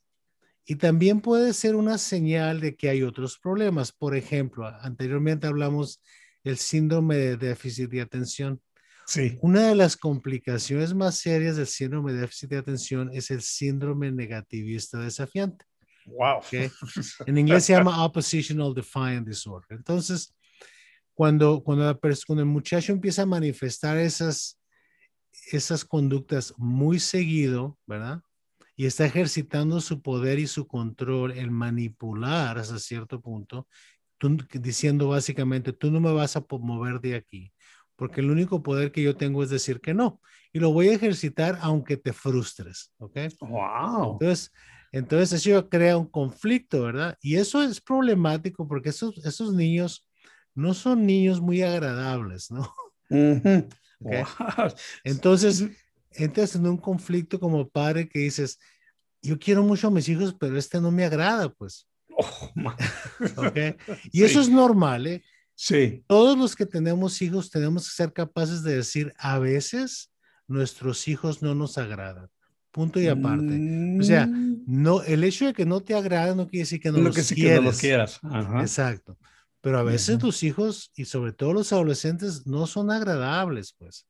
Y 0.65 0.75
también 0.75 1.21
puede 1.21 1.53
ser 1.53 1.75
una 1.75 1.97
señal 1.97 2.59
de 2.61 2.75
que 2.75 2.89
hay 2.89 3.03
otros 3.03 3.39
problemas. 3.39 3.91
Por 3.91 4.15
ejemplo, 4.15 4.67
anteriormente 4.67 5.47
hablamos 5.47 6.01
del 6.43 6.57
síndrome 6.57 7.17
de 7.17 7.37
déficit 7.37 7.89
de 7.89 8.01
atención. 8.01 8.61
Sí. 9.05 9.37
Una 9.41 9.67
de 9.67 9.75
las 9.75 9.97
complicaciones 9.97 10.93
más 10.93 11.15
serias 11.15 11.57
del 11.57 11.67
síndrome 11.67 12.13
de 12.13 12.21
déficit 12.21 12.49
de 12.51 12.57
atención 12.57 13.09
es 13.13 13.31
el 13.31 13.41
síndrome 13.41 14.11
negativista 14.11 14.99
desafiante. 14.99 15.65
Wow. 16.05 16.41
En 17.27 17.37
inglés 17.37 17.65
se 17.65 17.73
llama 17.73 18.03
oppositional 18.05 18.73
defiant 18.73 19.27
disorder. 19.27 19.77
Entonces, 19.77 20.33
cuando, 21.13 21.61
cuando, 21.63 21.85
la 21.85 21.99
cuando 22.25 22.41
el 22.41 22.49
muchacho 22.49 22.91
empieza 22.91 23.23
a 23.23 23.27
manifestar 23.27 23.97
esas, 23.97 24.59
esas 25.51 25.85
conductas 25.85 26.53
muy 26.57 26.99
seguido, 26.99 27.77
¿verdad? 27.85 28.21
Y 28.81 28.87
está 28.87 29.05
ejercitando 29.05 29.79
su 29.79 30.01
poder 30.01 30.39
y 30.39 30.47
su 30.47 30.65
control 30.65 31.37
en 31.37 31.53
manipular 31.53 32.57
hasta 32.57 32.79
cierto 32.79 33.21
punto, 33.21 33.67
diciendo 34.53 35.09
básicamente, 35.09 35.71
tú 35.71 35.91
no 35.91 35.99
me 35.99 36.11
vas 36.11 36.35
a 36.35 36.43
mover 36.49 36.99
de 36.99 37.13
aquí, 37.13 37.53
porque 37.95 38.21
el 38.21 38.31
único 38.31 38.63
poder 38.63 38.91
que 38.91 39.03
yo 39.03 39.15
tengo 39.15 39.43
es 39.43 39.51
decir 39.51 39.81
que 39.81 39.93
no, 39.93 40.19
y 40.51 40.57
lo 40.57 40.73
voy 40.73 40.87
a 40.89 40.95
ejercitar 40.95 41.59
aunque 41.61 41.95
te 41.95 42.11
frustres, 42.11 42.91
¿ok? 42.97 43.19
Wow. 43.41 44.13
Entonces, 44.13 44.51
entonces 44.91 45.45
eso 45.45 45.69
crea 45.69 45.95
un 45.95 46.07
conflicto, 46.07 46.81
¿verdad? 46.81 47.15
Y 47.21 47.35
eso 47.35 47.61
es 47.61 47.79
problemático 47.79 48.67
porque 48.67 48.89
esos, 48.89 49.23
esos 49.23 49.53
niños 49.53 50.09
no 50.55 50.73
son 50.73 51.05
niños 51.05 51.39
muy 51.39 51.61
agradables, 51.61 52.49
¿no? 52.49 52.73
Entonces, 55.03 55.67
entras 56.13 56.55
en 56.55 56.67
un 56.67 56.77
conflicto 56.77 57.39
como 57.39 57.67
padre 57.67 58.07
que 58.07 58.19
dices, 58.19 58.59
yo 59.21 59.37
quiero 59.37 59.63
mucho 59.63 59.87
a 59.87 59.91
mis 59.91 60.09
hijos, 60.09 60.35
pero 60.39 60.57
este 60.57 60.81
no 60.81 60.91
me 60.91 61.05
agrada, 61.05 61.49
pues. 61.49 61.87
Oh, 62.17 62.51
y 64.11 64.23
eso 64.23 64.41
es 64.41 64.49
normal, 64.49 65.07
¿eh? 65.07 65.23
Sí. 65.55 66.03
Todos 66.07 66.37
los 66.37 66.55
que 66.55 66.65
tenemos 66.65 67.21
hijos 67.21 67.51
tenemos 67.51 67.87
que 67.87 67.95
ser 67.95 68.13
capaces 68.13 68.63
de 68.63 68.77
decir, 68.77 69.13
a 69.17 69.37
veces 69.39 70.11
nuestros 70.47 71.07
hijos 71.07 71.41
no 71.41 71.55
nos 71.55 71.77
agradan. 71.77 72.29
Punto 72.71 72.99
y 72.99 73.07
aparte. 73.07 73.97
O 73.99 74.03
sea, 74.03 74.25
mm. 74.27 74.63
no, 74.65 75.03
el 75.03 75.23
hecho 75.23 75.45
de 75.45 75.53
que 75.53 75.65
no 75.65 75.81
te 75.81 75.93
agrada 75.93 76.33
no 76.35 76.47
quiere 76.47 76.63
decir 76.63 76.79
que 76.79 76.91
no, 76.91 76.99
los, 76.99 77.15
que 77.15 77.35
quieres. 77.35 77.51
Que 77.51 77.55
no 77.55 77.61
los 77.61 77.79
quieras. 77.79 78.19
Exacto. 78.61 79.17
Pero 79.59 79.77
a 79.77 79.83
veces 79.83 80.17
tus 80.17 80.41
hijos 80.41 80.91
y 80.95 81.05
sobre 81.05 81.33
todo 81.33 81.53
los 81.53 81.71
adolescentes 81.73 82.47
no 82.47 82.65
son 82.65 82.89
agradables, 82.89 83.75
pues. 83.77 84.07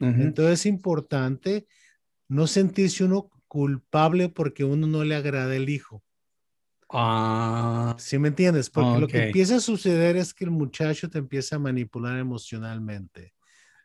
Entonces 0.00 0.60
es 0.60 0.66
importante 0.66 1.66
no 2.26 2.46
sentirse 2.46 3.04
uno 3.04 3.28
culpable 3.48 4.30
porque 4.30 4.64
uno 4.64 4.86
no 4.86 5.04
le 5.04 5.14
agrada 5.14 5.54
el 5.54 5.68
hijo. 5.68 6.02
Ah. 6.88 7.94
¿Sí 7.98 8.18
me 8.18 8.28
entiendes? 8.28 8.70
Porque 8.70 9.00
lo 9.00 9.06
que 9.06 9.26
empieza 9.26 9.56
a 9.56 9.60
suceder 9.60 10.16
es 10.16 10.34
que 10.34 10.44
el 10.44 10.50
muchacho 10.50 11.08
te 11.08 11.18
empieza 11.18 11.56
a 11.56 11.58
manipular 11.58 12.18
emocionalmente. 12.18 13.34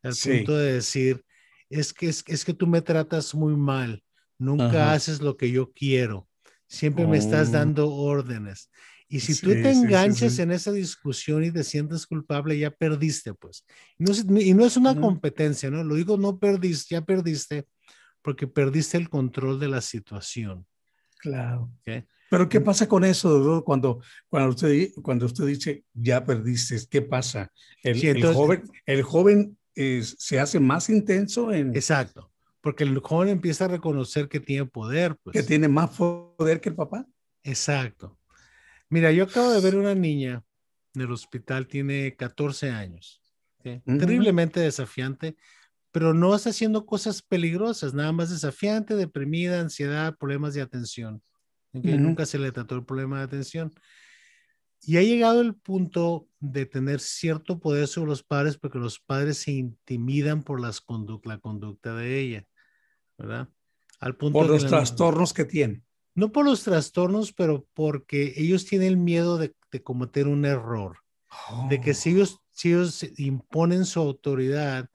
Al 0.04 0.14
punto 0.16 0.56
de 0.56 0.74
decir, 0.74 1.24
es 1.70 1.94
que, 1.94 2.08
es, 2.08 2.24
que 2.24 2.54
tú 2.54 2.68
me 2.68 2.82
tratas 2.82 3.34
muy 3.34 3.56
mal, 3.56 4.04
nunca 4.38 4.94
haces 4.94 5.22
lo 5.22 5.36
que 5.36 5.52
yo 5.52 5.72
quiero, 5.74 6.28
siempre 6.68 7.08
me 7.08 7.18
estás 7.18 7.50
oh. 7.50 7.52
dando 7.54 7.92
órdenes. 7.92 8.70
Y 9.08 9.20
si 9.20 9.40
tú 9.40 9.52
te 9.52 9.72
enganchas 9.72 10.40
en 10.40 10.52
esa 10.52 10.72
discusión 10.72 11.44
y 11.44 11.52
te 11.52 11.64
sientes 11.64 12.08
culpable, 12.08 12.58
ya 12.58 12.72
perdiste, 12.72 13.34
pues. 13.34 13.66
No 13.98 14.12
y 14.40 14.54
no 14.54 14.66
es 14.66 14.78
una 14.78 15.00
competencia, 15.00 15.70
¿no? 15.70 15.84
Lo 15.84 15.96
digo, 15.96 16.18
no 16.18 16.40
perdiste, 16.40 16.96
ya 16.96 17.02
perdiste, 17.02 17.68
porque 18.22 18.48
perdiste 18.48 18.98
el 18.98 19.10
control 19.10 19.60
de 19.60 19.68
la 19.68 19.82
situación. 19.82 20.66
Claro. 21.20 21.72
Pero 22.30 22.50
¿qué 22.50 22.60
pasa 22.60 22.88
con 22.88 23.04
eso, 23.06 23.64
Cuando, 23.64 24.02
cuando, 24.28 24.50
usted, 24.50 24.90
cuando 25.02 25.28
usted 25.28 25.46
dice, 25.46 25.84
ya 25.94 26.26
perdiste, 26.26 26.80
¿qué 26.90 27.02
pasa? 27.02 27.52
El, 27.84 28.24
joven, 28.34 28.64
el 28.86 29.04
joven 29.04 29.58
se 29.76 30.40
hace 30.40 30.60
más 30.60 30.90
intenso 30.90 31.52
en... 31.54 31.76
Exacto, 31.76 32.32
porque 32.62 32.84
el 32.84 32.98
joven 33.00 33.30
empieza 33.30 33.66
a 33.66 33.68
reconocer 33.68 34.28
que 34.28 34.40
tiene 34.40 34.66
poder. 34.66 35.16
Pues. 35.22 35.36
Que 35.36 35.44
tiene 35.44 35.68
más 35.68 35.92
poder 35.92 36.60
que 36.60 36.70
el 36.70 36.76
papá. 36.76 37.06
Exacto. 37.44 38.18
Mira, 38.90 39.12
yo 39.12 39.24
acabo 39.26 39.52
de 39.52 39.62
ver 39.62 39.76
una 39.76 39.96
niña 39.96 40.44
en 40.94 41.02
el 41.02 41.12
hospital, 41.12 41.68
tiene 41.68 42.16
14 42.16 42.70
años, 42.70 43.22
terriblemente 43.62 44.60
desafiante, 44.60 45.36
pero 45.92 46.14
no 46.14 46.36
está 46.36 46.50
haciendo 46.50 46.86
cosas 46.86 47.22
peligrosas, 47.22 47.94
nada 47.94 48.12
más 48.12 48.30
desafiante, 48.30 48.96
deprimida, 48.96 49.60
ansiedad, 49.60 50.18
problemas 50.18 50.54
de 50.54 50.62
atención. 50.62 51.24
Nunca 51.72 52.26
se 52.26 52.40
le 52.40 52.52
trató 52.52 52.76
el 52.76 52.86
problema 52.86 53.20
de 53.20 53.24
atención. 53.24 53.74
Y 54.82 54.98
ha 54.98 55.02
llegado 55.02 55.42
el 55.42 55.56
punto 55.56 56.28
de 56.40 56.66
tener 56.66 57.00
cierto 57.00 57.60
poder 57.60 57.88
sobre 57.88 58.10
los 58.10 58.24
padres 58.24 58.58
porque 58.58 58.78
los 58.78 59.00
padres 59.00 59.38
se 59.40 59.52
intimidan 59.52 60.44
por 60.44 60.60
las 60.62 60.84
la 61.24 61.40
conducta 61.40 61.96
de 61.96 62.20
ella, 62.20 62.46
¿verdad? 63.18 63.50
Al 64.00 64.16
punto 64.16 64.40
por 64.40 64.50
los 64.50 64.68
trastornos 64.68 65.34
que 65.34 65.46
tiene 65.46 65.85
no 66.16 66.32
por 66.32 66.46
los 66.46 66.64
trastornos, 66.64 67.34
pero 67.34 67.68
porque 67.74 68.34
ellos 68.38 68.66
tienen 68.66 69.04
miedo 69.04 69.38
de, 69.38 69.54
cometer 69.84 70.28
un 70.28 70.46
error, 70.46 71.00
de 71.70 71.82
que 71.82 71.94
si 71.94 72.12
ellos, 72.12 72.40
si 72.52 72.70
ellos 72.70 73.06
imponen 73.18 73.84
su 73.84 74.00
autoridad, 74.00 74.90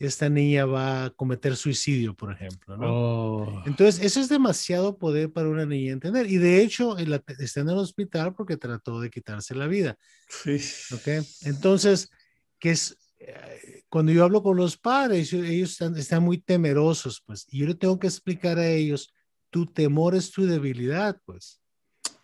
esta 0.00 0.28
niña 0.28 0.64
va 0.64 1.04
a 1.04 1.10
cometer 1.10 1.54
suicidio, 1.54 2.16
por 2.16 2.32
ejemplo, 2.32 2.76
¿no? 2.76 2.86
Oh. 2.88 3.62
Entonces, 3.66 4.02
eso 4.02 4.18
es 4.18 4.28
demasiado 4.28 4.98
poder 4.98 5.30
para 5.30 5.48
una 5.48 5.64
niña 5.64 5.92
entender. 5.92 6.28
Y 6.28 6.38
de 6.38 6.62
hecho, 6.62 6.96
está 6.98 7.60
en 7.60 7.68
el 7.68 7.76
hospital 7.76 8.34
porque 8.34 8.56
trató 8.56 8.98
de 9.00 9.10
quitarse 9.10 9.54
la 9.54 9.68
vida. 9.68 9.96
Sí. 10.28 10.58
¿Ok? 10.92 11.24
Entonces, 11.42 12.10
que 12.58 12.70
es, 12.70 12.96
eh, 13.18 13.84
cuando 13.88 14.10
yo 14.10 14.24
hablo 14.24 14.42
con 14.42 14.56
los 14.56 14.76
padres, 14.76 15.32
ellos 15.32 15.72
están, 15.72 15.96
están 15.96 16.24
muy 16.24 16.38
temerosos, 16.38 17.22
pues, 17.24 17.46
y 17.48 17.58
yo 17.58 17.66
le 17.66 17.74
tengo 17.74 17.98
que 17.98 18.08
explicar 18.08 18.58
a 18.58 18.68
ellos 18.68 19.12
tu 19.50 19.66
temor 19.66 20.14
es 20.14 20.30
tu 20.30 20.46
debilidad, 20.46 21.20
pues. 21.24 21.60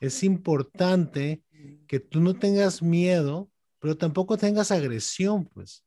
Es 0.00 0.22
importante 0.22 1.42
que 1.86 2.00
tú 2.00 2.20
no 2.20 2.34
tengas 2.34 2.82
miedo, 2.82 3.50
pero 3.78 3.96
tampoco 3.96 4.36
tengas 4.36 4.70
agresión, 4.70 5.46
pues. 5.46 5.84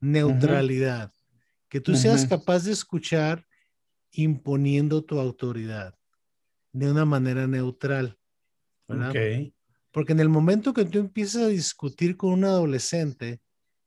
Neutralidad. 0.00 1.12
Que 1.68 1.80
tú 1.80 1.96
seas 1.96 2.26
capaz 2.26 2.64
de 2.64 2.72
escuchar 2.72 3.44
imponiendo 4.12 5.02
tu 5.02 5.18
autoridad 5.18 5.94
de 6.72 6.90
una 6.90 7.04
manera 7.04 7.46
neutral. 7.46 8.18
¿verdad? 8.88 9.12
Porque 9.90 10.12
en 10.12 10.20
el 10.20 10.28
momento 10.28 10.74
que 10.74 10.84
tú 10.84 10.98
empiezas 10.98 11.42
a 11.42 11.48
discutir 11.48 12.16
con 12.16 12.32
un 12.32 12.44
adolescente, 12.44 13.40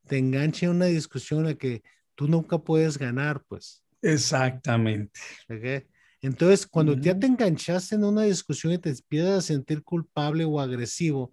te 0.07 0.17
engancha 0.17 0.65
en 0.65 0.71
una 0.73 0.85
discusión 0.85 1.41
en 1.41 1.45
la 1.45 1.55
que 1.55 1.83
tú 2.15 2.27
nunca 2.27 2.57
puedes 2.57 2.97
ganar, 2.97 3.43
pues. 3.47 3.83
Exactamente. 4.01 5.19
¿Okay? 5.45 5.85
Entonces, 6.21 6.67
cuando 6.67 6.95
ya 6.95 7.17
te 7.17 7.27
enganchaste 7.27 7.95
en 7.95 8.03
una 8.03 8.23
discusión 8.23 8.73
y 8.73 8.77
te 8.77 8.89
empiezas 8.89 9.37
a 9.37 9.41
sentir 9.41 9.83
culpable 9.83 10.43
o 10.43 10.59
agresivo, 10.59 11.31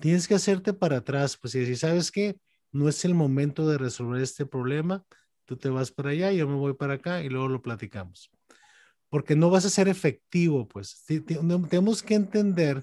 tienes 0.00 0.26
que 0.26 0.34
hacerte 0.34 0.72
para 0.72 0.98
atrás, 0.98 1.36
pues 1.36 1.54
y 1.54 1.60
decir, 1.60 1.76
¿sabes 1.76 2.10
qué? 2.10 2.38
No 2.72 2.88
es 2.88 3.04
el 3.04 3.14
momento 3.14 3.68
de 3.68 3.78
resolver 3.78 4.22
este 4.22 4.46
problema, 4.46 5.04
tú 5.44 5.56
te 5.56 5.68
vas 5.68 5.92
para 5.92 6.10
allá, 6.10 6.32
yo 6.32 6.48
me 6.48 6.56
voy 6.56 6.74
para 6.74 6.94
acá 6.94 7.22
y 7.22 7.28
luego 7.28 7.48
lo 7.48 7.62
platicamos. 7.62 8.30
Porque 9.10 9.36
no 9.36 9.50
vas 9.50 9.66
a 9.66 9.70
ser 9.70 9.88
efectivo, 9.88 10.66
pues. 10.66 11.04
Tenemos 11.06 12.02
que 12.02 12.14
entender 12.14 12.82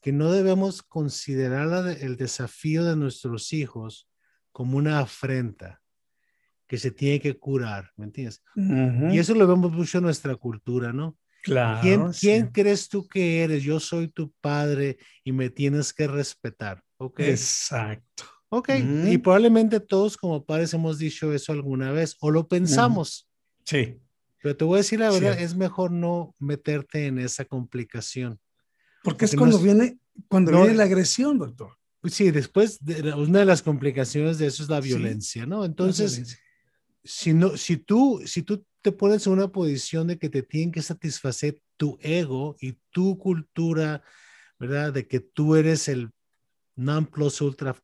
que 0.00 0.12
no 0.12 0.30
debemos 0.30 0.82
considerar 0.82 1.96
el 2.00 2.16
desafío 2.16 2.84
de 2.84 2.96
nuestros 2.96 3.52
hijos 3.54 4.08
como 4.52 4.76
una 4.76 5.00
afrenta 5.00 5.83
que 6.74 6.78
se 6.80 6.90
tiene 6.90 7.20
que 7.20 7.38
curar, 7.38 7.92
¿me 7.96 8.06
entiendes? 8.06 8.42
Y 8.56 9.18
eso 9.18 9.34
lo 9.34 9.46
vemos 9.46 9.72
mucho 9.72 9.98
en 9.98 10.04
nuestra 10.04 10.34
cultura, 10.34 10.92
¿no? 10.92 11.16
Claro. 11.42 11.80
¿Quién, 11.82 12.12
¿quién 12.12 12.46
crees 12.48 12.88
tú 12.88 13.06
que 13.06 13.42
eres? 13.42 13.62
Yo 13.62 13.78
soy 13.78 14.08
tu 14.08 14.32
padre 14.40 14.98
y 15.22 15.30
me 15.30 15.50
tienes 15.50 15.92
que 15.92 16.08
respetar, 16.08 16.82
¿ok? 16.96 17.20
Exacto. 17.20 18.24
Ok, 18.48 18.70
y 19.06 19.18
probablemente 19.18 19.80
todos 19.80 20.16
como 20.16 20.44
padres 20.44 20.72
hemos 20.74 20.98
dicho 20.98 21.32
eso 21.32 21.52
alguna 21.52 21.90
vez 21.90 22.16
o 22.20 22.30
lo 22.30 22.46
pensamos. 22.46 23.28
Sí. 23.64 24.00
Pero 24.42 24.56
te 24.56 24.64
voy 24.64 24.76
a 24.76 24.78
decir 24.78 25.00
la 25.00 25.10
verdad, 25.10 25.40
es 25.40 25.56
mejor 25.56 25.90
no 25.90 26.34
meterte 26.38 27.06
en 27.06 27.18
esa 27.18 27.44
complicación. 27.44 28.38
Porque, 29.02 29.24
es 29.24 29.34
cuando 29.34 29.58
viene 29.58 29.98
cuando 30.28 30.52
viene 30.52 30.74
la 30.74 30.84
agresión, 30.84 31.38
doctor. 31.38 31.76
Pues 32.00 32.14
sí, 32.14 32.30
después 32.30 32.80
una 33.16 33.38
de 33.38 33.44
las 33.44 33.62
complicaciones 33.62 34.38
de 34.38 34.46
eso 34.46 34.62
es 34.62 34.68
la 34.68 34.80
violencia, 34.80 35.46
¿no? 35.46 35.64
Entonces, 35.64 36.38
si, 37.04 37.34
no, 37.34 37.56
si, 37.56 37.76
tú, 37.76 38.22
si 38.24 38.42
tú 38.42 38.64
te 38.82 38.92
pones 38.92 39.26
en 39.26 39.34
una 39.34 39.48
posición 39.48 40.06
de 40.06 40.18
que 40.18 40.30
te 40.30 40.42
tienen 40.42 40.72
que 40.72 40.82
satisfacer 40.82 41.60
tu 41.76 41.98
ego 42.00 42.56
y 42.60 42.78
tu 42.90 43.18
cultura, 43.18 44.02
¿verdad? 44.58 44.92
De 44.92 45.06
que 45.06 45.20
tú 45.20 45.54
eres 45.56 45.88
el 45.88 46.10
non 46.76 47.06
plus 47.06 47.40
ultra 47.40 47.76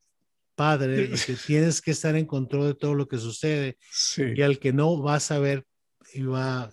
padre 0.54 1.04
y 1.04 1.18
que 1.18 1.34
tienes 1.46 1.80
que 1.80 1.92
estar 1.92 2.16
en 2.16 2.26
control 2.26 2.68
de 2.68 2.74
todo 2.74 2.94
lo 2.94 3.08
que 3.08 3.18
sucede 3.18 3.78
y 4.16 4.42
al 4.42 4.58
que 4.58 4.72
no 4.72 5.00
vas 5.00 5.30
a 5.30 5.38
ver 5.38 5.64
y 6.12 6.22
va, 6.22 6.72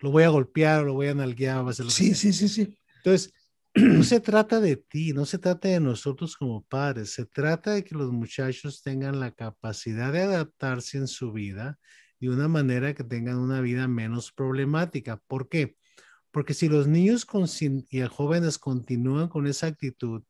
lo 0.00 0.10
voy 0.10 0.24
a 0.24 0.28
golpear, 0.28 0.84
lo 0.84 0.94
voy 0.94 1.08
a 1.08 1.14
nalguear, 1.14 1.64
va 1.64 1.68
a 1.68 1.70
hacer 1.70 1.90
Sí, 1.90 2.14
sí, 2.14 2.32
sí, 2.32 2.48
sí. 2.48 2.78
Entonces, 2.96 3.32
no 3.74 4.02
se 4.02 4.20
trata 4.20 4.60
de 4.60 4.76
ti, 4.76 5.12
no 5.12 5.24
se 5.24 5.38
trata 5.38 5.68
de 5.68 5.80
nosotros 5.80 6.36
como 6.36 6.64
padres, 6.64 7.12
se 7.12 7.26
trata 7.26 7.72
de 7.72 7.84
que 7.84 7.94
los 7.94 8.12
muchachos 8.12 8.82
tengan 8.82 9.20
la 9.20 9.32
capacidad 9.32 10.12
de 10.12 10.22
adaptarse 10.22 10.98
en 10.98 11.06
su 11.06 11.32
vida 11.32 11.78
de 12.20 12.30
una 12.30 12.48
manera 12.48 12.94
que 12.94 13.04
tengan 13.04 13.38
una 13.38 13.60
vida 13.60 13.86
menos 13.86 14.32
problemática. 14.32 15.22
¿Por 15.26 15.48
qué? 15.48 15.76
Porque 16.30 16.54
si 16.54 16.68
los 16.68 16.88
niños 16.88 17.26
y 17.90 18.00
jóvenes 18.02 18.58
continúan 18.58 19.28
con 19.28 19.46
esa 19.46 19.66
actitud, 19.68 20.22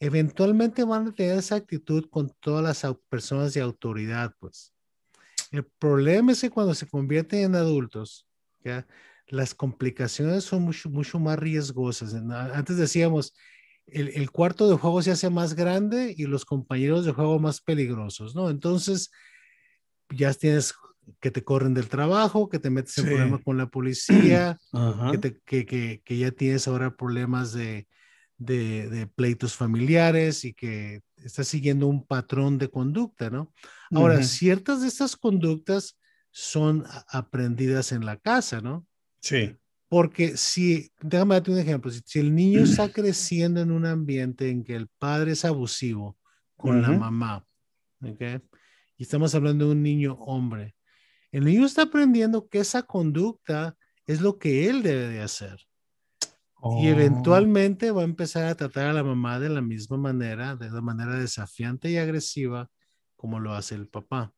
eventualmente 0.00 0.84
van 0.84 1.08
a 1.08 1.12
tener 1.12 1.38
esa 1.38 1.56
actitud 1.56 2.08
con 2.10 2.30
todas 2.40 2.82
las 2.82 2.96
personas 3.08 3.54
de 3.54 3.60
autoridad, 3.60 4.34
pues. 4.38 4.74
El 5.50 5.64
problema 5.64 6.32
es 6.32 6.40
que 6.40 6.50
cuando 6.50 6.74
se 6.74 6.88
convierten 6.88 7.40
en 7.40 7.54
adultos, 7.56 8.26
¿ya? 8.64 8.86
Las 9.30 9.54
complicaciones 9.54 10.44
son 10.44 10.62
mucho, 10.62 10.90
mucho 10.90 11.18
más 11.18 11.38
riesgosas. 11.38 12.14
Antes 12.14 12.76
decíamos, 12.76 13.32
el, 13.86 14.30
cuarto 14.30 14.68
de 14.68 14.76
juego 14.76 15.02
se 15.02 15.10
hace 15.10 15.30
más 15.30 15.54
grande 15.54 16.14
y 16.16 16.24
los 16.26 16.44
compañeros 16.44 17.04
de 17.04 17.12
juego 17.12 17.38
más 17.38 17.60
peligrosos, 17.60 18.34
¿no? 18.34 18.50
Entonces, 18.50 19.10
ya 20.10 20.32
tienes 20.34 20.74
que 21.20 21.30
te 21.30 21.42
corren 21.42 21.74
del 21.74 21.88
trabajo, 21.88 22.48
que 22.48 22.58
te 22.58 22.70
metes 22.70 22.96
en 22.98 23.06
problemas 23.06 23.40
con 23.44 23.56
la 23.56 23.66
policía, 23.66 24.58
que, 25.46 26.02
ya 26.06 26.30
tienes 26.30 26.68
ahora 26.68 26.96
problemas 26.96 27.52
de, 27.52 27.88
de, 28.36 29.08
pleitos 29.14 29.54
familiares 29.54 30.44
y 30.44 30.54
que 30.54 31.02
está 31.16 31.44
siguiendo 31.44 31.86
un 31.86 32.06
patrón 32.06 32.58
de 32.58 32.68
conducta, 32.68 33.30
¿no? 33.30 33.52
Ahora, 33.92 34.22
ciertas 34.22 34.82
de 34.82 34.88
estas 34.88 35.16
conductas 35.16 35.98
son 36.30 36.84
aprendidas 37.08 37.92
en 37.92 38.04
la 38.04 38.16
casa, 38.16 38.60
¿no? 38.60 38.86
Sí. 39.20 39.56
Porque 39.88 40.36
si, 40.36 40.90
déjame 41.00 41.34
darte 41.34 41.50
un 41.50 41.58
ejemplo, 41.58 41.90
si, 41.90 42.18
el 42.18 42.34
niño 42.34 42.60
está 42.60 42.88
creciendo 42.92 43.60
en 43.60 43.70
un 43.70 43.86
ambiente 43.86 44.50
en 44.50 44.64
que 44.64 44.76
el 44.76 44.88
padre 44.98 45.32
es 45.32 45.44
abusivo 45.44 46.16
con 46.56 46.82
la 46.82 46.90
mamá, 46.90 47.44
¿ok? 48.02 48.42
Y 48.96 49.02
estamos 49.02 49.34
hablando 49.34 49.66
de 49.66 49.72
un 49.72 49.82
niño 49.82 50.14
hombre, 50.14 50.74
el 51.32 51.44
niño 51.44 51.64
está 51.64 51.82
aprendiendo 51.82 52.48
que 52.48 52.58
esa 52.58 52.82
conducta 52.82 53.76
es 54.06 54.20
lo 54.20 54.38
que 54.38 54.68
él 54.68 54.82
debe 54.82 55.08
de 55.08 55.22
hacer. 55.22 55.58
Y 56.62 56.88
oh. 56.88 56.90
eventualmente 56.90 57.90
va 57.90 58.02
a 58.02 58.04
empezar 58.04 58.44
a 58.44 58.54
tratar 58.54 58.88
a 58.88 58.92
la 58.92 59.02
mamá 59.02 59.38
de 59.38 59.48
la 59.48 59.62
misma 59.62 59.96
manera, 59.96 60.56
de 60.56 60.70
la 60.70 60.82
manera 60.82 61.14
desafiante 61.18 61.90
y 61.90 61.96
agresiva 61.96 62.68
como 63.16 63.40
lo 63.40 63.54
hace 63.54 63.74
el 63.76 63.88
papá. 63.88 64.32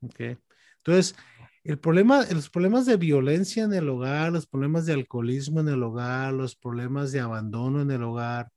¿Okay? 0.00 0.38
Entonces, 0.78 1.16
el 1.64 1.78
problema, 1.78 2.26
los 2.26 2.50
problemas 2.50 2.84
de 2.84 2.98
violencia 2.98 3.64
en 3.64 3.72
el 3.72 3.88
hogar, 3.88 4.30
los 4.32 4.46
problemas 4.46 4.84
de 4.84 4.92
alcoholismo 4.92 5.60
en 5.60 5.68
el 5.68 5.82
hogar, 5.82 6.34
los 6.34 6.54
problemas 6.54 7.10
de 7.10 7.20
abandono 7.20 7.80
en 7.80 7.90
el 7.90 8.02
hogar, 8.02 8.50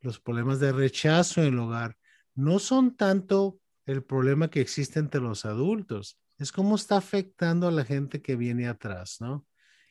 los 0.00 0.20
problemas 0.20 0.60
de 0.60 0.70
rechazo 0.70 1.40
en 1.40 1.54
el 1.54 1.58
hogar, 1.58 1.96
no 2.34 2.58
son 2.58 2.96
tanto 2.96 3.58
el 3.86 4.04
problema 4.04 4.50
que 4.50 4.60
existe 4.60 4.98
entre 4.98 5.22
los 5.22 5.46
adultos, 5.46 6.20
es 6.38 6.52
cómo 6.52 6.76
está 6.76 6.98
afectando 6.98 7.66
a 7.66 7.72
la 7.72 7.84
gente 7.84 8.20
que 8.20 8.36
viene 8.36 8.68
atrás, 8.68 9.16
¿no? 9.20 9.46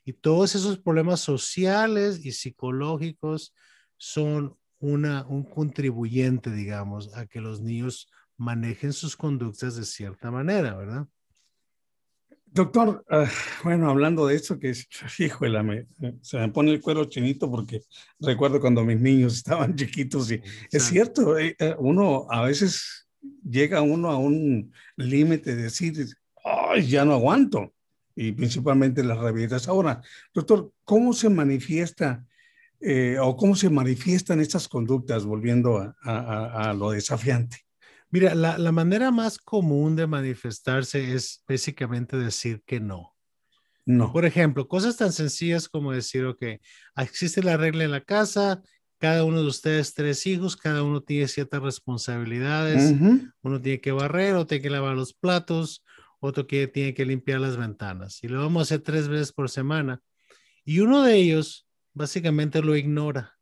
Y 0.06 0.14
todos 0.14 0.56
esos 0.56 0.80
problemas 0.80 1.20
sociales 1.20 2.24
y 2.24 2.32
psicológicos 2.32 3.54
son 3.98 4.58
una, 4.80 5.26
un 5.28 5.44
contribuyente, 5.44 6.52
digamos, 6.52 7.16
a 7.16 7.26
que 7.26 7.42
los 7.42 7.62
niños 7.62 8.10
manejen 8.38 8.94
sus 8.94 9.18
conductas 9.18 9.76
de 9.76 9.86
cierta 9.86 10.32
manera, 10.32 10.76
¿verdad? 10.76 11.08
Doctor, 12.52 13.06
ah, 13.10 13.30
bueno, 13.64 13.90
hablando 13.90 14.26
de 14.26 14.36
esto, 14.36 14.58
que 14.58 14.72
es, 14.72 14.88
híjole, 15.20 15.62
me, 15.62 15.88
se 16.22 16.38
me 16.38 16.50
pone 16.50 16.72
el 16.72 16.82
cuero 16.82 17.06
chinito 17.06 17.50
porque 17.50 17.84
recuerdo 18.20 18.60
cuando 18.60 18.84
mis 18.84 19.00
niños 19.00 19.34
estaban 19.38 19.76
chiquitos 19.76 20.32
y 20.32 20.42
es 20.72 20.84
cierto, 20.84 21.38
eh, 21.38 21.56
eh, 21.60 21.76
uno 21.78 22.26
a 22.30 22.44
veces 22.44 23.08
llega 23.48 23.82
uno 23.82 24.10
a 24.10 24.18
un 24.18 24.74
límite 24.96 25.56
de 25.56 25.64
decir, 25.64 26.08
ay, 26.44 26.88
ya 26.88 27.06
no 27.06 27.14
aguanto 27.14 27.74
y 28.16 28.32
principalmente 28.32 29.04
las 29.04 29.18
rabietas. 29.18 29.68
Ahora, 29.68 30.02
doctor, 30.34 30.74
¿cómo 30.84 31.14
se 31.14 31.30
manifiesta 31.30 32.26
eh, 32.82 33.18
o 33.22 33.36
cómo 33.36 33.56
se 33.56 33.70
manifiestan 33.70 34.40
estas 34.40 34.68
conductas 34.68 35.24
volviendo 35.24 35.94
a, 36.04 36.74
lo 36.74 36.92
desafiante? 36.92 37.69
Mira, 38.12 38.34
la, 38.34 38.58
la, 38.58 38.72
manera 38.72 39.12
más 39.12 39.38
común 39.38 39.96
de 39.96 40.08
manifestarse 40.08 41.14
es 41.14 41.44
básicamente 41.48 42.18
decir 42.18 42.64
que 42.66 42.80
no. 42.80 43.16
No. 43.86 44.12
Por 44.12 44.26
ejemplo, 44.26 44.68
cosas 44.68 44.98
tan 44.98 45.12
sencillas 45.12 45.68
como 45.68 45.92
decir, 45.92 46.26
ok, 46.26 46.44
existe 46.98 47.44
la 47.44 47.58
regla 47.58 47.84
en 47.84 47.92
la 47.92 48.02
casa, 48.02 48.62
cada 49.00 49.24
uno 49.24 49.42
de 49.42 49.48
ustedes 49.48 49.94
tres 49.94 50.28
hijos, 50.28 50.58
cada 50.58 50.84
uno 50.84 51.02
tiene 51.02 51.28
ciertas 51.28 51.62
responsabilidades, 51.62 52.94
uno 53.42 53.62
tiene 53.62 53.80
que 53.80 53.92
barrer 53.92 54.36
o 54.36 54.46
tiene 54.46 54.62
que 54.62 54.70
lavar 54.70 54.96
los 54.96 55.14
platos, 55.14 55.84
otro 56.20 56.48
que 56.48 56.68
tiene 56.68 56.94
que 56.94 57.06
limpiar 57.06 57.40
las 57.40 57.58
ventanas. 57.58 58.24
Y 58.24 58.28
lo 58.28 58.42
vamos 58.42 58.60
a 58.60 58.64
hacer 58.64 58.82
tres 58.82 59.08
veces 59.08 59.32
por 59.32 59.50
semana. 59.50 60.02
Y 60.66 60.82
uno 60.82 61.02
de 61.02 61.16
ellos 61.16 61.66
básicamente 61.94 62.62
lo 62.62 62.76
ignora. 62.76 63.39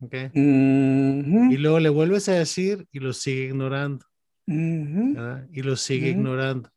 ¿Okay? 0.00 0.30
Y 0.34 1.56
luego 1.56 1.80
le 1.80 1.88
vuelves 1.88 2.28
a 2.28 2.34
decir 2.34 2.86
y 2.92 3.00
lo 3.00 3.12
sigue 3.12 3.44
ignorando. 3.44 4.06
Y 4.46 5.62
lo 5.62 5.76
sigue 5.76 6.08
ignorando. 6.08 6.70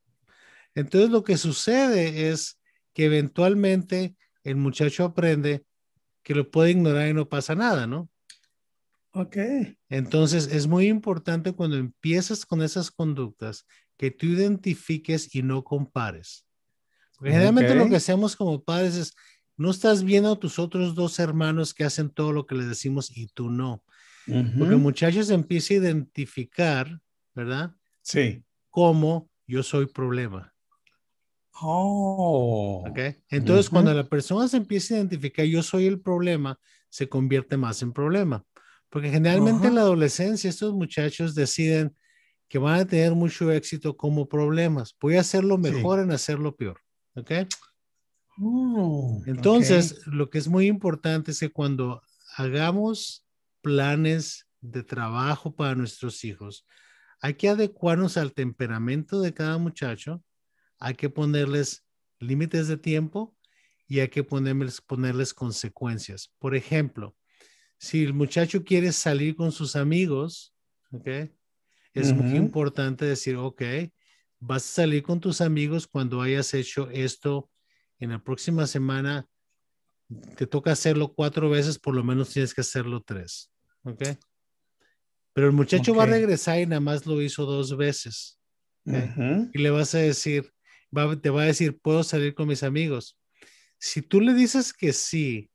Entonces 0.75 1.09
lo 1.09 1.23
que 1.23 1.37
sucede 1.37 2.29
es 2.29 2.59
que 2.93 3.05
eventualmente 3.05 4.15
el 4.43 4.55
muchacho 4.57 5.05
aprende 5.05 5.63
que 6.23 6.35
lo 6.35 6.49
puede 6.49 6.71
ignorar 6.71 7.07
y 7.07 7.13
no 7.13 7.29
pasa 7.29 7.55
nada, 7.55 7.87
¿no? 7.87 8.09
Ok. 9.13 9.37
Entonces 9.89 10.47
es 10.47 10.67
muy 10.67 10.87
importante 10.87 11.51
cuando 11.53 11.77
empiezas 11.77 12.45
con 12.45 12.61
esas 12.61 12.91
conductas 12.91 13.65
que 13.97 14.11
tú 14.11 14.25
identifiques 14.27 15.33
y 15.35 15.43
no 15.43 15.63
compares. 15.63 16.45
Porque 17.17 17.31
generalmente 17.31 17.75
lo 17.75 17.87
que 17.87 17.97
hacemos 17.97 18.35
como 18.35 18.63
padres 18.63 18.95
es, 18.95 19.13
no 19.57 19.71
estás 19.71 20.03
viendo 20.03 20.31
a 20.31 20.39
tus 20.39 20.59
otros 20.59 20.95
dos 20.95 21.19
hermanos 21.19 21.73
que 21.73 21.83
hacen 21.83 22.09
todo 22.09 22.31
lo 22.33 22.45
que 22.45 22.55
les 22.55 22.67
decimos 22.67 23.15
y 23.15 23.27
tú 23.27 23.49
no. 23.49 23.83
Porque 24.25 24.73
el 24.73 24.77
muchacho 24.77 25.23
se 25.23 25.33
empieza 25.33 25.73
a 25.73 25.77
identificar, 25.77 27.01
¿verdad? 27.33 27.75
Sí. 28.01 28.43
Como 28.69 29.29
yo 29.47 29.63
soy 29.63 29.87
problema. 29.87 30.53
Oh. 31.61 32.85
Okay. 32.89 33.17
Entonces, 33.29 33.69
cuando 33.69 33.93
la 33.93 34.07
persona 34.07 34.47
se 34.47 34.57
empieza 34.57 34.93
a 34.93 34.97
identificar 34.97 35.45
yo 35.45 35.61
soy 35.61 35.85
el 35.85 35.99
problema, 35.99 36.59
se 36.89 37.09
convierte 37.09 37.57
más 37.57 37.81
en 37.81 37.93
problema. 37.93 38.45
Porque 38.89 39.09
generalmente 39.09 39.67
en 39.67 39.75
la 39.75 39.81
adolescencia 39.81 40.49
estos 40.49 40.73
muchachos 40.73 41.35
deciden, 41.35 41.95
que 42.47 42.57
van 42.57 42.81
a 42.81 42.85
tener 42.85 43.13
mucho 43.13 43.49
éxito 43.51 43.95
como 43.95 44.27
problemas. 44.27 44.95
Voy 44.99 45.15
a 45.15 45.21
hacerlo 45.21 45.57
mejor 45.57 45.99
en 45.99 46.11
hacerlo 46.11 46.55
peor. 46.55 46.81
¿Ok? 47.15 47.31
Oh, 48.43 49.21
Entonces, 49.27 50.05
lo 50.07 50.29
que 50.29 50.39
es 50.39 50.47
muy 50.47 50.65
importante 50.65 51.31
es 51.31 51.39
que 51.39 51.51
cuando 51.51 52.01
hagamos 52.35 53.25
planes 53.61 54.47
de 54.61 54.81
trabajo 54.83 55.55
para 55.55 55.75
nuestros 55.75 56.23
hijos, 56.23 56.65
hay 57.21 57.35
que 57.35 57.49
adecuarnos 57.49 58.17
al 58.17 58.33
temperamento 58.33 59.21
de 59.21 59.33
cada 59.33 59.59
muchacho, 59.59 60.23
hay 60.79 60.95
que 60.95 61.09
ponerles 61.09 61.85
límites 62.19 62.67
de 62.67 62.77
tiempo 62.77 63.37
y 63.87 63.99
hay 63.99 64.07
que 64.07 64.23
ponerles, 64.23 64.81
ponerles 64.81 65.35
consecuencias. 65.35 66.33
Por 66.39 66.55
ejemplo, 66.55 67.15
si 67.77 68.03
el 68.03 68.13
muchacho 68.13 68.63
quiere 68.63 68.91
salir 68.91 69.35
con 69.35 69.51
sus 69.51 69.75
amigos, 69.75 70.55
¿ok? 70.91 71.07
es 71.93 72.13
muy 72.13 72.37
importante 72.37 73.05
decir, 73.05 73.35
ok, 73.35 73.61
vas 74.39 74.63
a 74.63 74.81
salir 74.81 75.03
con 75.03 75.19
tus 75.19 75.41
amigos 75.41 75.85
cuando 75.85 76.21
hayas 76.21 76.53
hecho 76.53 76.89
esto 76.89 77.51
en 78.01 78.09
la 78.09 78.21
próxima 78.21 78.67
semana. 78.67 79.25
Te 80.35 80.45
toca 80.45 80.73
hacerlo 80.73 81.13
cuatro 81.13 81.49
veces, 81.49 81.79
por 81.79 81.95
lo 81.95 82.03
menos 82.03 82.31
tienes 82.31 82.53
que 82.53 82.61
hacerlo 82.61 83.01
tres. 83.01 83.49
Ok. 83.83 84.03
Pero 85.33 85.47
el 85.47 85.53
muchacho 85.53 85.95
va 85.95 86.03
a 86.03 86.07
regresar 86.07 86.59
y 86.59 86.65
nada 86.65 86.81
más 86.81 87.05
lo 87.05 87.21
hizo 87.21 87.45
dos 87.45 87.77
veces. 87.77 88.37
Y 88.83 89.57
le 89.57 89.69
vas 89.69 89.95
a 89.95 89.99
decir, 89.99 90.51
te 91.21 91.29
va 91.29 91.43
a 91.43 91.45
decir, 91.45 91.79
puedo 91.79 92.03
salir 92.03 92.33
con 92.33 92.49
mis 92.49 92.63
amigos. 92.63 93.17
Si 93.79 94.01
tú 94.01 94.19
le 94.19 94.33
dices 94.33 94.73
que 94.73 94.91
sí 94.91 95.49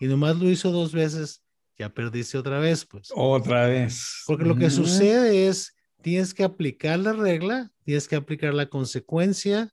y 0.00 0.06
nomás 0.06 0.36
lo 0.36 0.50
hizo 0.50 0.72
dos 0.72 0.92
veces, 0.92 1.44
ya 1.78 1.88
perdiste 1.88 2.36
otra 2.36 2.58
vez, 2.58 2.84
pues. 2.84 3.08
Otra 3.14 3.66
vez. 3.66 4.24
Porque 4.26 4.44
lo 4.44 4.56
que 4.56 4.70
sucede 4.70 5.46
es, 5.46 5.76
tienes 6.00 6.34
que 6.34 6.42
aplicar 6.42 6.98
la 6.98 7.12
regla, 7.12 7.70
tienes 7.84 8.08
que 8.08 8.16
aplicar 8.16 8.52
la 8.54 8.66
consecuencia 8.68 9.72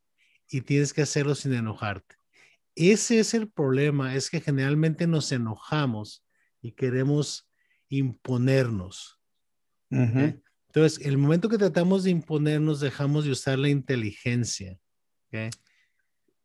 y 0.50 0.62
tienes 0.62 0.94
que 0.94 1.02
hacerlo 1.02 1.36
sin 1.36 1.54
enojarte. 1.54 2.16
Ese 2.76 3.20
es 3.20 3.34
el 3.34 3.50
problema, 3.50 4.16
es 4.16 4.30
que 4.30 4.42
generalmente 4.42 5.06
nos 5.08 5.32
enojamos 5.32 6.26
y 6.62 6.72
queremos 6.72 7.50
imponernos. 7.90 9.20
Entonces, 9.90 11.06
el 11.06 11.18
momento 11.18 11.50
que 11.50 11.58
tratamos 11.58 12.04
de 12.04 12.12
imponernos, 12.12 12.80
dejamos 12.80 13.26
de 13.26 13.32
usar 13.32 13.58
la 13.58 13.70
inteligencia. 13.70 14.78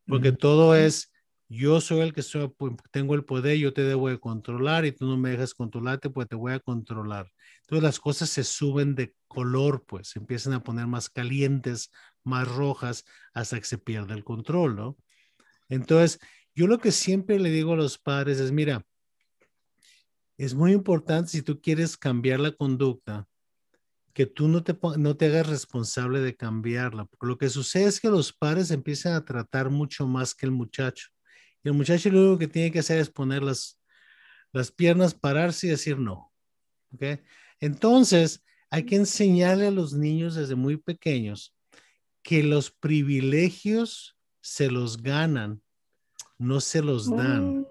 Porque 0.06 0.32
todo 0.32 0.74
es, 0.74 1.12
yo 1.48 1.80
soy 1.80 2.00
el 2.00 2.12
que 2.12 2.22
soy, 2.22 2.52
tengo 2.90 3.14
el 3.14 3.24
poder, 3.24 3.58
yo 3.58 3.72
te 3.72 3.82
debo 3.82 4.08
de 4.08 4.18
controlar 4.18 4.86
y 4.86 4.92
tú 4.92 5.06
no 5.06 5.16
me 5.16 5.30
dejas 5.30 5.54
controlarte, 5.54 6.10
pues 6.10 6.26
te 6.28 6.36
voy 6.36 6.52
a 6.52 6.60
controlar. 6.60 7.30
Entonces 7.60 7.82
las 7.82 8.00
cosas 8.00 8.30
se 8.30 8.44
suben 8.44 8.94
de 8.94 9.14
color, 9.28 9.84
pues 9.86 10.08
se 10.08 10.18
empiezan 10.18 10.52
a 10.54 10.62
poner 10.62 10.86
más 10.86 11.08
calientes, 11.10 11.90
más 12.24 12.48
rojas, 12.48 13.04
hasta 13.32 13.58
que 13.58 13.66
se 13.66 13.78
pierde 13.78 14.14
el 14.14 14.24
control, 14.24 14.76
¿no? 14.76 14.96
Entonces, 15.68 16.20
yo 16.54 16.66
lo 16.66 16.78
que 16.78 16.92
siempre 16.92 17.38
le 17.40 17.50
digo 17.50 17.72
a 17.72 17.76
los 17.76 17.98
padres 17.98 18.38
es, 18.38 18.52
mira, 18.52 18.84
es 20.37 20.54
muy 20.54 20.72
importante 20.72 21.30
si 21.30 21.42
tú 21.42 21.60
quieres 21.60 21.96
cambiar 21.96 22.40
la 22.40 22.52
conducta, 22.52 23.26
que 24.12 24.26
tú 24.26 24.46
no 24.46 24.62
te, 24.62 24.76
no 24.96 25.16
te 25.16 25.26
hagas 25.26 25.48
responsable 25.48 26.20
de 26.20 26.37
cambiarla. 26.37 27.04
Porque 27.06 27.26
lo 27.26 27.38
que 27.38 27.48
sucede 27.48 27.87
es 27.87 28.00
que 28.00 28.08
los 28.08 28.32
padres 28.32 28.70
empiezan 28.70 29.14
a 29.14 29.24
tratar 29.24 29.70
mucho 29.70 30.06
más 30.06 30.34
que 30.34 30.46
el 30.46 30.52
muchacho. 30.52 31.08
Y 31.62 31.68
el 31.68 31.74
muchacho 31.74 32.10
lo 32.10 32.20
único 32.20 32.38
que 32.38 32.48
tiene 32.48 32.70
que 32.70 32.80
hacer 32.80 32.98
es 32.98 33.10
poner 33.10 33.42
las, 33.42 33.80
las 34.52 34.70
piernas, 34.70 35.14
pararse 35.14 35.66
y 35.66 35.70
decir 35.70 35.98
no. 35.98 36.32
¿okay? 36.92 37.20
Entonces, 37.58 38.44
hay 38.70 38.84
que 38.84 38.96
enseñarle 38.96 39.68
a 39.68 39.72
los 39.72 39.92
niños 39.92 40.34
desde 40.34 40.54
muy 40.54 40.76
pequeños 40.76 41.53
que 42.24 42.42
los 42.42 42.72
privilegios 42.72 44.16
se 44.40 44.70
los 44.70 45.00
ganan, 45.00 45.62
no 46.38 46.60
se 46.60 46.82
los 46.82 47.08
dan. 47.08 47.66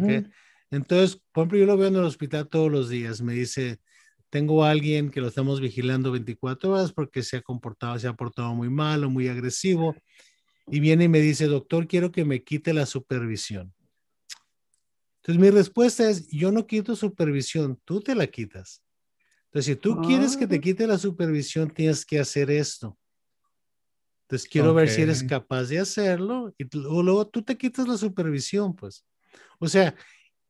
¿okay? 0.00 0.26
Entonces, 0.70 1.20
por 1.32 1.42
ejemplo, 1.42 1.58
yo 1.58 1.66
lo 1.66 1.76
veo 1.76 1.88
en 1.88 1.96
el 1.96 2.04
hospital 2.04 2.48
todos 2.48 2.70
los 2.70 2.88
días. 2.88 3.20
Me 3.20 3.34
dice, 3.34 3.80
tengo 4.30 4.64
a 4.64 4.70
alguien 4.70 5.10
que 5.10 5.20
lo 5.20 5.28
estamos 5.28 5.60
vigilando 5.60 6.12
24 6.12 6.72
horas 6.72 6.92
porque 6.92 7.22
se 7.22 7.38
ha 7.38 7.42
comportado, 7.42 7.98
se 7.98 8.06
ha 8.06 8.14
portado 8.14 8.54
muy 8.54 8.70
mal 8.70 9.04
o 9.04 9.10
muy 9.10 9.28
agresivo 9.28 9.94
y 10.68 10.80
viene 10.80 11.04
y 11.04 11.08
me 11.08 11.20
dice, 11.20 11.46
doctor, 11.46 11.88
quiero 11.88 12.12
que 12.12 12.24
me 12.24 12.42
quite 12.44 12.72
la 12.72 12.86
supervisión. 12.86 13.74
Entonces 15.16 15.42
mi 15.42 15.50
respuesta 15.50 16.08
es, 16.08 16.28
yo 16.28 16.52
no 16.52 16.68
quito 16.68 16.94
supervisión, 16.94 17.80
tú 17.84 18.00
te 18.00 18.14
la 18.14 18.28
quitas. 18.28 18.80
Entonces, 19.46 19.74
si 19.74 19.76
tú 19.76 20.00
quieres 20.02 20.36
que 20.36 20.46
te 20.46 20.56
ah. 20.56 20.60
quite 20.60 20.86
la 20.86 20.98
supervisión, 20.98 21.70
tienes 21.70 22.04
que 22.04 22.20
hacer 22.20 22.50
esto. 22.50 22.96
Entonces, 24.26 24.48
quiero 24.48 24.74
ver 24.74 24.88
si 24.88 25.02
eres 25.02 25.22
capaz 25.22 25.66
de 25.66 25.78
hacerlo 25.78 26.52
y 26.58 26.66
luego 26.76 27.28
tú 27.28 27.42
te 27.42 27.56
quitas 27.56 27.86
la 27.86 27.96
supervisión, 27.96 28.74
pues. 28.74 29.04
O 29.60 29.68
sea, 29.68 29.94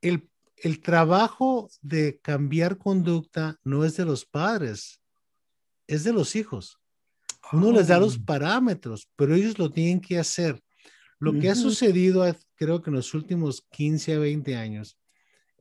el, 0.01 0.31
el 0.57 0.81
trabajo 0.81 1.69
de 1.83 2.19
cambiar 2.23 2.79
conducta 2.79 3.61
no 3.65 3.85
es 3.85 3.99
de 3.99 4.07
los 4.07 4.25
padres, 4.25 5.03
es 5.87 6.05
de 6.05 6.15
los 6.15 6.35
hijos. 6.37 6.79
Uno 7.53 7.71
les 7.71 7.89
da 7.89 8.01
los 8.01 8.17
oh. 8.17 8.25
parámetros, 8.25 9.11
pero 9.15 9.35
ellos 9.35 9.59
lo 9.59 9.71
tienen 9.71 10.01
que 10.01 10.19
hacer. 10.19 10.59
Lo 11.19 11.39
que 11.39 11.51
ha 11.51 11.55
sucedido, 11.55 12.25
creo 12.55 12.83
que 12.83 12.89
en 12.89 12.97
los 12.97 13.12
últimos 13.12 13.62
15 13.73 14.15
a 14.15 14.19
20 14.19 14.57
años, 14.57 14.99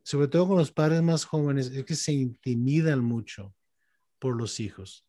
sobre 0.04 0.30
todo 0.30 0.48
con 0.48 0.58
los 0.58 0.72
padres 0.72 1.02
más 1.02 1.26
jóvenes, 1.26 1.68
es 1.68 1.84
que 1.84 1.96
se 1.96 2.14
intimidan 2.14 3.04
mucho 3.04 3.54
por 4.20 4.38
los 4.38 4.62
hijos. 4.62 5.05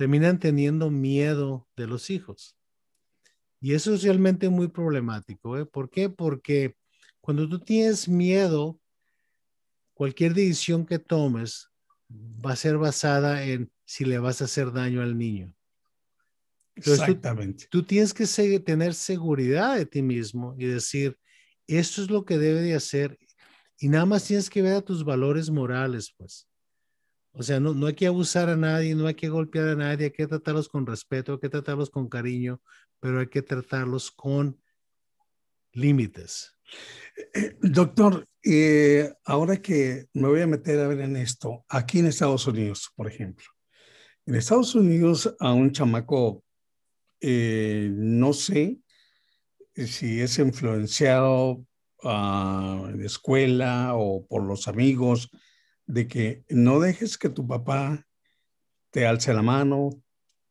Terminan 0.00 0.38
teniendo 0.38 0.90
miedo 0.90 1.68
de 1.76 1.86
los 1.86 2.08
hijos. 2.08 2.56
Y 3.60 3.74
eso 3.74 3.92
es 3.92 4.02
realmente 4.02 4.48
muy 4.48 4.68
problemático. 4.68 5.58
¿eh? 5.58 5.66
¿Por 5.66 5.90
qué? 5.90 6.08
Porque 6.08 6.74
cuando 7.20 7.46
tú 7.46 7.60
tienes 7.60 8.08
miedo, 8.08 8.80
cualquier 9.92 10.32
decisión 10.32 10.86
que 10.86 10.98
tomes 10.98 11.68
va 12.08 12.52
a 12.52 12.56
ser 12.56 12.78
basada 12.78 13.44
en 13.44 13.70
si 13.84 14.06
le 14.06 14.18
vas 14.18 14.40
a 14.40 14.46
hacer 14.46 14.72
daño 14.72 15.02
al 15.02 15.18
niño. 15.18 15.54
Exactamente. 16.76 17.66
Tú, 17.70 17.82
tienes 17.82 18.14
que 18.14 18.24
tener 18.60 18.94
seguridad 18.94 19.76
de 19.76 19.84
ti 19.84 20.00
mismo 20.00 20.54
y 20.56 20.64
decir, 20.64 21.18
esto 21.66 22.00
es 22.00 22.08
lo 22.08 22.24
que 22.24 22.38
debe 22.38 22.62
de 22.62 22.74
hacer 22.74 23.18
y 23.78 23.90
nada 23.90 24.06
más 24.06 24.24
tienes 24.24 24.48
que 24.48 24.62
ver 24.62 24.76
a 24.76 24.80
tus 24.80 25.04
valores 25.04 25.50
morales, 25.50 26.14
pues. 26.16 26.49
O 27.32 27.42
sea, 27.42 27.60
no, 27.60 27.74
no 27.74 27.86
hay 27.86 27.94
que 27.94 28.06
abusar 28.06 28.48
a 28.48 28.56
nadie, 28.56 28.94
no 28.94 29.06
hay 29.06 29.14
que 29.14 29.28
golpear 29.28 29.68
a 29.68 29.76
nadie, 29.76 30.06
hay 30.06 30.10
que 30.10 30.26
tratarlos 30.26 30.68
con 30.68 30.86
respeto, 30.86 31.34
hay 31.34 31.38
que 31.38 31.48
tratarlos 31.48 31.90
con 31.90 32.08
cariño, 32.08 32.60
pero 32.98 33.20
hay 33.20 33.28
que 33.28 33.42
tratarlos 33.42 34.10
con 34.10 34.60
límites. 35.72 36.56
Eh, 37.34 37.56
doctor, 37.60 38.26
eh, 38.42 39.12
ahora 39.24 39.56
que 39.60 40.06
me 40.14 40.28
voy 40.28 40.40
a 40.40 40.46
meter 40.46 40.80
a 40.80 40.88
ver 40.88 41.00
en 41.00 41.16
esto, 41.16 41.64
aquí 41.68 42.00
en 42.00 42.06
Estados 42.06 42.46
Unidos, 42.46 42.90
por 42.96 43.06
ejemplo, 43.06 43.46
en 44.26 44.34
Estados 44.34 44.74
Unidos 44.74 45.34
a 45.38 45.52
un 45.52 45.72
chamaco 45.72 46.42
eh, 47.20 47.90
no 47.92 48.32
sé 48.32 48.78
si 49.74 50.20
es 50.20 50.38
influenciado 50.38 51.64
uh, 52.02 52.86
en 52.86 53.02
escuela 53.04 53.94
o 53.94 54.26
por 54.26 54.42
los 54.42 54.68
amigos, 54.68 55.30
de 55.90 56.06
que 56.06 56.44
no 56.48 56.80
dejes 56.80 57.18
que 57.18 57.28
tu 57.28 57.46
papá 57.46 58.06
te 58.90 59.06
alce 59.06 59.34
la 59.34 59.42
mano, 59.42 59.90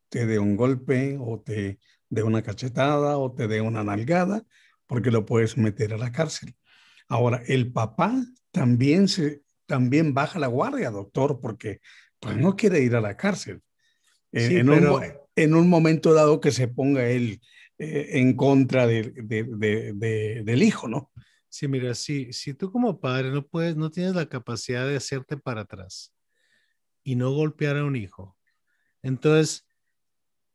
te 0.09 0.25
dé 0.25 0.39
un 0.39 0.55
golpe 0.55 1.17
o 1.19 1.39
te 1.39 1.79
dé 2.09 2.23
una 2.23 2.41
cachetada 2.41 3.17
o 3.17 3.33
te 3.33 3.47
dé 3.47 3.61
una 3.61 3.83
nalgada, 3.83 4.43
porque 4.85 5.11
lo 5.11 5.25
puedes 5.25 5.57
meter 5.57 5.93
a 5.93 5.97
la 5.97 6.11
cárcel. 6.11 6.55
Ahora, 7.07 7.41
el 7.47 7.71
papá 7.71 8.13
también, 8.51 9.07
se, 9.07 9.43
también 9.65 10.13
baja 10.13 10.39
la 10.39 10.47
guardia, 10.47 10.91
doctor, 10.91 11.39
porque 11.39 11.79
pues, 12.19 12.35
no 12.37 12.55
quiere 12.55 12.81
ir 12.81 12.95
a 12.95 13.01
la 13.01 13.15
cárcel. 13.15 13.61
Eh, 14.31 14.59
en, 14.59 14.69
un, 14.69 15.03
en 15.35 15.55
un 15.55 15.69
momento 15.69 16.13
dado 16.13 16.39
que 16.39 16.51
se 16.51 16.67
ponga 16.67 17.07
él 17.07 17.41
eh, 17.77 18.09
en 18.19 18.35
contra 18.35 18.85
de, 18.87 19.11
del 20.43 20.63
hijo, 20.63 20.87
¿no? 20.87 21.11
Sí, 21.49 21.67
mira, 21.67 21.95
si, 21.95 22.31
si 22.31 22.53
tú 22.53 22.71
como 22.71 22.99
padre 22.99 23.31
no 23.31 23.45
puedes, 23.45 23.75
no 23.75 23.89
tienes 23.89 24.15
la 24.15 24.27
capacidad 24.27 24.87
de 24.87 24.95
hacerte 24.95 25.35
para 25.35 25.61
atrás 25.61 26.13
y 27.03 27.15
no 27.15 27.31
golpear 27.31 27.77
a 27.77 27.85
un 27.85 27.95
hijo, 27.95 28.37
entonces 29.01 29.67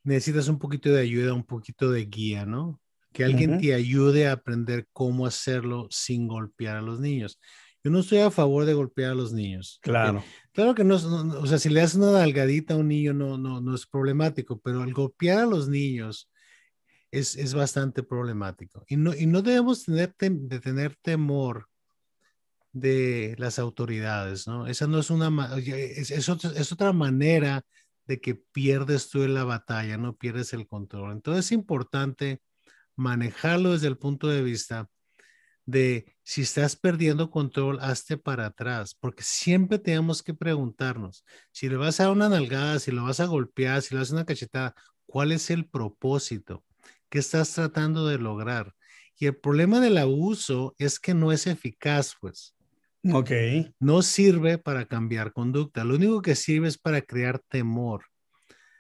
necesitas 0.05 0.49
un 0.49 0.59
poquito 0.59 0.91
de 0.91 1.01
ayuda, 1.01 1.35
un 1.35 1.45
poquito 1.45 1.91
de 1.91 2.05
guía, 2.05 2.47
¿no? 2.47 2.81
Que 3.13 3.25
alguien 3.25 3.61
te 3.61 3.75
ayude 3.75 4.27
a 4.27 4.33
aprender 4.33 4.89
cómo 4.93 5.27
hacerlo 5.27 5.87
sin 5.91 6.27
golpear 6.27 6.77
a 6.77 6.83
los 6.83 7.01
niños. 7.01 7.39
Yo 7.83 7.91
no 7.91 8.01
estoy 8.01 8.19
a 8.19 8.31
favor 8.31 8.65
de 8.65 8.75
golpear 8.75 9.13
a 9.13 9.15
los 9.15 9.33
niños. 9.33 9.79
Claro. 9.83 10.25
claro 10.53 10.75
que 10.75 10.85
no, 10.85 10.97
o 10.97 11.47
sea, 11.47 11.59
si 11.59 11.69
le 11.69 11.81
das 11.81 11.95
una 11.95 12.11
dalgadita 12.11 12.75
a 12.75 12.77
un 12.77 12.89
niño 12.89 13.15
no, 13.15 13.39
no, 13.39 13.61
no 13.61 13.75
es 13.75 13.87
problemático, 13.87 14.61
pero 14.61 14.83
al 14.83 14.93
golpear 14.93 15.41
a 15.41 15.47
los 15.47 15.69
niños 15.69 16.29
es, 17.19 17.37
es 17.37 17.55
bastante 17.55 18.03
problemático. 18.03 18.85
Y 18.89 18.97
no, 18.97 19.15
y 19.15 19.27
no 19.27 19.43
debemos 19.43 19.85
tener 19.85 20.15
de 20.19 20.61
tener 20.61 20.97
temor 20.97 21.69
de 22.73 23.37
las 23.39 23.59
autoridades, 23.59 24.49
¿no? 24.49 24.67
Esa 24.67 24.87
no 24.87 24.99
es 24.99 25.11
una, 25.11 25.57
es, 25.57 26.11
es, 26.11 26.29
es 26.29 26.73
otra 26.73 26.93
manera 26.93 27.65
de 28.07 28.21
que 28.21 28.35
pierdes 28.35 29.09
tú 29.11 29.23
en 29.23 29.35
la 29.35 29.45
batalla, 29.45 29.97
no 29.97 30.17
pierdes 30.17 30.53
el 30.53 30.67
control. 30.67 31.13
Entonces 31.13 31.47
es 31.47 31.53
importante 31.53 32.43
manejarlo 32.97 33.73
desde 33.73 33.89
el 33.89 33.97
punto 33.97 34.29
de 34.29 34.43
vista 34.43 34.89
de 35.67 36.17
si 36.23 36.43
estás 36.43 36.77
perdiendo 36.77 37.31
control, 37.31 37.79
hazte 37.81 38.19
para 38.19 38.47
atrás, 38.47 38.97
porque 39.01 39.23
siempre 39.23 39.79
tenemos 39.79 40.23
que 40.23 40.35
preguntarnos, 40.35 41.25
si 41.53 41.69
le 41.69 41.77
vas 41.77 42.01
a 42.01 42.05
dar 42.05 42.13
una 42.13 42.29
nalgada, 42.29 42.79
si 42.79 42.91
lo 42.91 43.05
vas 43.05 43.21
a 43.21 43.27
golpear, 43.27 43.81
si 43.83 43.95
le 43.95 44.01
vas 44.01 44.11
a 44.11 44.15
una 44.15 44.27
cachetada, 44.27 44.75
¿cuál 45.07 45.33
es 45.33 45.51
el 45.51 45.67
propósito? 45.67 46.65
¿Qué 47.15 47.21
estás 47.21 47.55
tratando 47.55 48.09
de 48.09 48.19
lograr? 48.19 48.75
Y 49.17 49.27
el 49.27 49.37
problema 49.37 49.79
del 49.79 49.99
abuso 49.99 50.75
es 50.79 50.99
que 50.99 51.15
no 51.15 51.31
es 51.31 51.47
eficaz, 51.47 52.15
pues. 52.21 52.57
Ok. 53.13 53.31
No 53.79 54.03
sirve 54.03 54.59
para 54.59 54.87
cambiar 54.87 55.33
conducta, 55.33 55.85
lo 55.85 55.95
único 55.95 56.23
que 56.23 56.35
sirve 56.35 56.67
es 56.67 56.77
para 56.77 57.03
crear 57.03 57.39
temor. 57.39 58.03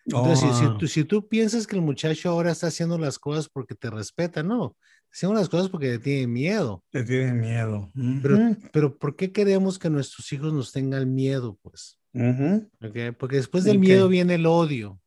Entonces, 0.04 0.56
si, 0.56 0.64
oh. 0.64 0.76
tú, 0.78 0.88
si 0.88 1.04
tú 1.04 1.28
piensas 1.28 1.64
que 1.64 1.76
el 1.76 1.82
muchacho 1.82 2.28
ahora 2.28 2.50
está 2.50 2.66
haciendo 2.66 2.98
las 2.98 3.20
cosas 3.20 3.48
porque 3.48 3.76
te 3.76 3.88
respeta, 3.88 4.42
no, 4.42 4.76
Hacemos 5.12 5.36
las 5.36 5.48
cosas 5.48 5.68
porque 5.68 5.90
le 5.90 5.98
tienen 6.00 6.32
miedo. 6.32 6.82
Le 6.90 7.04
tienen 7.04 7.38
miedo. 7.38 7.92
pero, 8.20 8.56
pero, 8.72 8.98
¿por 8.98 9.14
qué 9.14 9.30
queremos 9.30 9.78
que 9.78 9.88
nuestros 9.88 10.32
hijos 10.32 10.52
nos 10.52 10.72
tengan 10.72 11.14
miedo, 11.14 11.56
pues? 11.62 12.00
Porque 13.16 13.36
después 13.36 13.62
del 13.62 13.78
miedo 13.78 14.08
viene 14.08 14.34
el 14.34 14.46
odio. 14.46 14.98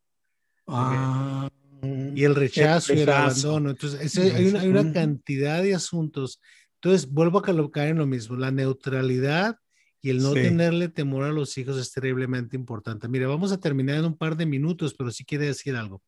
Ah, 0.65 1.49
y 1.81 2.23
el 2.23 2.35
rechazo, 2.35 2.93
y 2.93 3.01
el 3.01 3.09
abandono. 3.09 3.71
Entonces, 3.71 4.17
hay, 4.17 4.47
una, 4.47 4.61
hay, 4.61 4.67
una, 4.67 4.91
cantidad 4.91 5.61
de 5.61 5.75
asuntos. 5.75 6.41
Entonces, 6.75 7.09
vuelvo 7.09 7.39
a 7.39 7.43
colocar 7.43 7.87
en 7.87 7.97
lo 7.97 8.05
mismo. 8.05 8.35
La 8.35 8.51
neutralidad 8.51 9.57
y 10.01 10.09
el 10.09 10.19
no 10.19 10.33
tenerle 10.33 10.89
temor 10.89 11.23
a 11.23 11.31
los 11.31 11.57
hijos 11.57 11.77
es 11.77 11.91
terriblemente 11.91 12.55
importante. 12.55 13.07
Mira, 13.07 13.27
vamos 13.27 13.51
a 13.51 13.59
terminar 13.59 13.97
en 13.97 14.05
un 14.05 14.17
par 14.17 14.37
de 14.37 14.45
minutos, 14.45 14.93
pero 14.93 15.11
sí 15.11 15.25
quiere 15.25 15.47
decir 15.47 15.75
algo. 15.75 16.01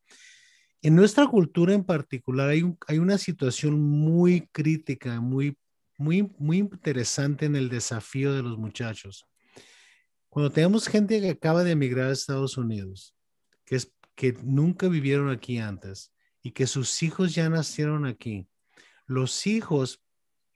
En 0.82 0.94
nuestra 0.94 1.26
cultura 1.26 1.74
en 1.74 1.84
particular 1.84 2.48
hay, 2.48 2.64
hay 2.86 2.98
una 2.98 3.18
situación 3.18 3.78
muy 3.80 4.48
crítica, 4.52 5.20
muy, 5.20 5.56
muy, 5.98 6.30
muy 6.38 6.58
interesante 6.58 7.46
en 7.46 7.56
el 7.56 7.68
desafío 7.68 8.32
de 8.32 8.42
los 8.42 8.56
muchachos. 8.56 9.26
Cuando 10.30 10.50
tenemos 10.50 10.88
gente 10.88 11.20
que 11.20 11.30
acaba 11.30 11.64
de 11.64 11.72
emigrar 11.72 12.08
a 12.08 12.12
Estados 12.12 12.56
Unidos, 12.56 13.14
que, 13.66 13.76
es, 13.76 13.92
que 14.20 14.36
nunca 14.42 14.86
vivieron 14.86 15.30
aquí 15.30 15.56
antes 15.56 16.12
y 16.42 16.50
que 16.50 16.66
sus 16.66 17.02
hijos 17.02 17.34
ya 17.34 17.48
nacieron 17.48 18.04
aquí, 18.04 18.46
los 19.06 19.46
hijos 19.46 20.02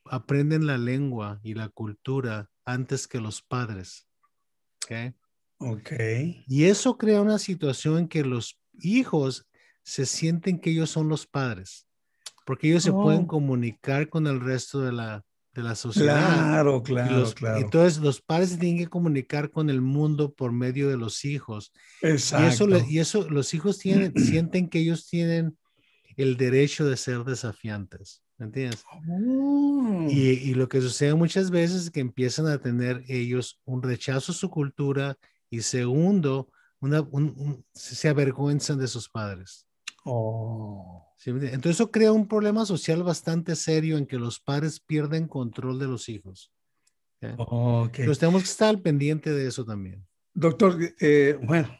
aprenden 0.05 0.67
la 0.67 0.77
lengua 0.77 1.41
y 1.43 1.55
la 1.55 1.71
cultura 1.71 2.51
antes 2.67 3.09
que 3.09 3.21
los 3.21 3.41
padres. 3.41 4.07
¿okay? 4.85 5.15
ok. 5.57 5.93
Y 6.47 6.65
eso 6.65 6.99
crea 6.99 7.23
una 7.23 7.39
situación 7.39 8.01
en 8.01 8.09
que 8.09 8.23
los 8.23 8.61
hijos 8.75 9.49
se 9.83 10.05
sienten 10.05 10.61
que 10.61 10.69
ellos 10.69 10.91
son 10.91 11.09
los 11.09 11.27
padres, 11.27 11.89
porque 12.45 12.69
ellos 12.69 12.83
se 12.83 12.93
pueden 12.93 13.23
oh. 13.23 13.29
comunicar 13.29 14.11
con 14.11 14.27
el 14.27 14.43
resto 14.43 14.83
de 14.83 14.93
la, 14.93 15.25
de 15.55 15.63
la 15.63 15.75
sociedad. 15.75 16.17
Claro, 16.17 16.83
claro, 16.83 17.33
claro. 17.35 17.59
Entonces 17.59 17.99
los 17.99 18.21
padres 18.21 18.51
se 18.51 18.59
tienen 18.59 18.79
que 18.79 18.89
comunicar 18.89 19.51
con 19.51 19.71
el 19.71 19.81
mundo 19.81 20.35
por 20.35 20.53
medio 20.53 20.89
de 20.89 20.97
los 20.97 21.25
hijos. 21.25 21.73
Exacto. 22.03 22.45
Y 22.45 22.49
eso, 22.49 22.87
y 22.91 22.99
eso 22.99 23.31
los 23.31 23.55
hijos 23.55 23.79
tienen, 23.79 24.13
sienten 24.17 24.69
que 24.69 24.81
ellos 24.81 25.07
tienen 25.07 25.57
el 26.17 26.37
derecho 26.37 26.87
de 26.87 26.97
ser 26.97 27.25
desafiantes. 27.25 28.23
¿Me 28.37 28.47
entiendes? 28.47 28.83
Oh. 29.09 30.09
Y, 30.11 30.31
y, 30.31 30.55
lo 30.55 30.69
que 30.69 30.81
sucede 30.81 31.15
muchas 31.15 31.53
veces 31.53 31.85
es 31.85 31.91
que 31.91 32.01
empiezan 32.01 32.49
a 32.49 32.59
tener 32.59 33.05
ellos 33.07 33.61
un 33.65 33.81
rechazo 33.81 34.33
a 34.33 34.35
su 34.35 34.51
cultura 34.51 35.17
y 35.51 35.61
segundo, 35.61 36.51
una, 36.81 37.07
se 37.73 38.09
avergüenzan 38.09 38.79
de 38.81 38.89
sus 38.89 39.09
padres. 39.09 39.69
Oh. 40.05 41.15
entonces 41.25 41.77
eso 41.77 41.91
crea 41.91 42.13
un 42.13 42.29
problema 42.29 42.67
social 42.67 43.03
bastante 43.03 43.57
serio 43.57 43.97
en 43.97 44.07
que 44.07 44.19
los 44.19 44.39
padres 44.39 44.81
pierden 44.81 45.27
control 45.29 45.79
de 45.79 45.87
los 45.87 46.09
hijos. 46.09 46.53
Entonces 47.21 48.19
tenemos 48.19 48.43
que 48.43 48.51
estar 48.51 48.69
al 48.69 48.83
pendiente 48.83 49.31
de 49.33 49.47
eso 49.47 49.65
también. 49.65 50.07
Doctor, 50.35 50.79
eh, 51.01 51.39
bueno, 51.43 51.75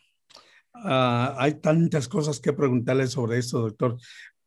ah, 0.73 1.35
hay 1.39 1.55
tantas 1.55 2.09
cosas 2.09 2.41
que 2.41 2.53
preguntarle 2.53 3.07
sobre 3.09 3.39
esto, 3.39 3.61
doctor. 3.61 3.99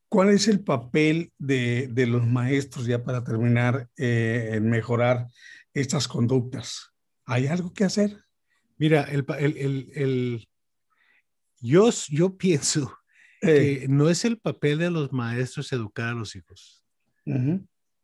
¿Cuál 0.10 0.30
es 0.30 0.48
el 0.48 0.62
papel 0.62 1.34
de, 1.38 2.06
los 2.08 2.26
maestros, 2.26 2.86
ya 2.86 3.04
para 3.04 3.24
terminar, 3.24 3.90
eh, 3.98 4.52
en 4.54 4.70
mejorar 4.70 5.28
estas 5.74 6.08
conductas? 6.08 6.94
¿Hay 7.26 7.48
algo 7.48 7.74
que 7.74 7.84
hacer? 7.84 8.24
Mira, 8.78 9.04
el, 9.04 9.26
el, 9.94 10.48
yo, 11.60 11.90
yo 12.10 12.38
pienso 12.38 12.98
que 13.42 13.86
no 13.90 14.10
es 14.10 14.26
el 14.26 14.38
papel 14.38 14.80
de 14.80 14.92
los 14.92 15.12
maestros 15.12 15.72
educar 15.72 16.10
a 16.10 16.14
los 16.14 16.36
hijos 16.36 16.84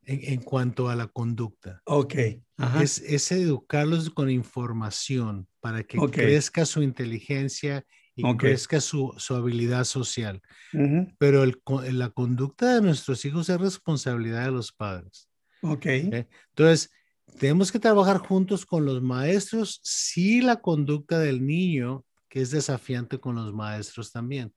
en, 0.06 0.42
cuanto 0.42 0.90
a 0.90 0.96
la 0.96 1.08
conducta. 1.08 1.82
Ok. 1.86 2.16
Es, 2.82 3.00
es, 3.00 3.32
educarlos 3.32 4.10
con 4.10 4.30
información 4.30 5.48
para 5.60 5.84
que 5.84 5.98
crezca 6.12 6.66
su 6.66 6.82
inteligencia 6.82 7.86
y 8.16 8.24
crezca 8.38 8.80
su, 8.80 9.14
su, 9.18 9.36
habilidad 9.36 9.86
social. 9.86 10.42
Pero 11.18 11.44
el, 11.44 11.62
la 11.98 12.10
conducta 12.10 12.76
de 12.76 12.82
nuestros 12.82 13.26
hijos 13.26 13.50
es 13.50 13.60
responsabilidad 13.60 14.46
de 14.46 14.52
los 14.52 14.72
padres. 14.72 15.30
Ok. 15.62 15.86
Entonces, 15.86 16.92
tenemos 17.40 17.72
que 17.72 17.80
trabajar 17.80 18.18
juntos 18.18 18.66
con 18.66 18.86
los 18.86 19.02
maestros 19.02 19.80
si 19.84 20.42
la 20.42 20.58
conducta 20.58 21.20
del 21.20 21.46
niño, 21.46 22.06
que 22.30 22.42
es 22.42 22.52
desafiante 22.52 23.20
con 23.20 23.36
los 23.36 23.54
maestros 23.54 24.12
también. 24.12 24.54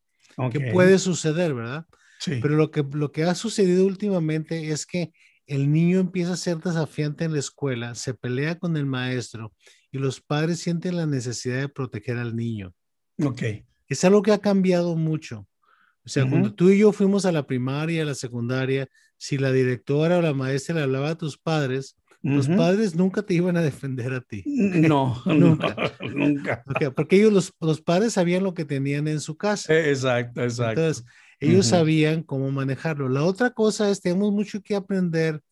Que 0.50 0.72
puede 0.72 0.98
suceder, 0.98 1.54
¿verdad? 1.54 1.86
Sí. 2.18 2.38
Pero 2.42 2.56
lo 2.56 2.70
que, 2.70 2.84
lo 2.92 3.12
que 3.12 3.24
ha 3.24 3.34
sucedido 3.34 3.86
últimamente 3.86 4.70
es 4.70 4.86
que 4.86 5.12
el 5.46 5.70
niño 5.70 5.98
empieza 6.00 6.32
a 6.32 6.36
ser 6.36 6.58
desafiante 6.58 7.24
en 7.24 7.32
la 7.32 7.38
escuela, 7.38 7.94
se 7.94 8.14
pelea 8.14 8.58
con 8.58 8.76
el 8.76 8.86
maestro 8.86 9.54
y 9.92 9.98
los 9.98 10.20
padres 10.20 10.60
sienten 10.60 10.96
la 10.96 11.06
necesidad 11.06 11.60
de 11.60 11.68
proteger 11.68 12.18
al 12.18 12.34
niño. 12.34 12.74
Ok. 13.22 13.42
Es 13.88 14.04
algo 14.04 14.22
que 14.22 14.32
ha 14.32 14.38
cambiado 14.38 14.96
mucho. 14.96 15.46
O 16.04 16.08
sea, 16.08 16.28
cuando 16.28 16.54
tú 16.54 16.70
y 16.70 16.78
yo 16.78 16.92
fuimos 16.92 17.26
a 17.26 17.32
la 17.32 17.46
primaria, 17.46 18.02
a 18.02 18.06
la 18.06 18.14
secundaria, 18.14 18.88
si 19.16 19.38
la 19.38 19.50
directora 19.50 20.18
o 20.18 20.22
la 20.22 20.34
maestra 20.34 20.76
le 20.76 20.82
hablaba 20.82 21.10
a 21.10 21.18
tus 21.18 21.36
padres, 21.36 21.96
los 22.34 22.48
padres 22.48 22.94
nunca 22.94 23.22
te 23.22 23.34
iban 23.34 23.56
a 23.56 23.62
defender 23.62 24.12
a 24.12 24.20
ti. 24.20 24.42
No, 24.46 25.22
nunca. 25.26 25.76
nunca. 26.14 26.64
porque 26.94 27.16
ellos, 27.16 27.32
los, 27.32 27.54
los, 27.60 27.80
padres 27.80 28.14
sabían 28.14 28.42
lo 28.42 28.54
que 28.54 28.64
tenían 28.64 29.08
en 29.08 29.20
su 29.20 29.36
casa. 29.36 29.78
Exacto, 29.78 30.42
exacto. 30.42 30.80
Entonces, 30.80 31.04
ellos 31.38 31.66
sabían 31.66 32.22
cómo 32.22 32.50
manejarlo. 32.50 33.08
La 33.08 33.24
otra 33.24 33.50
cosa 33.50 33.90
es, 33.90 34.00
tenemos 34.00 34.32
mucho 34.32 34.62
que 34.62 34.74
aprender 34.74 35.42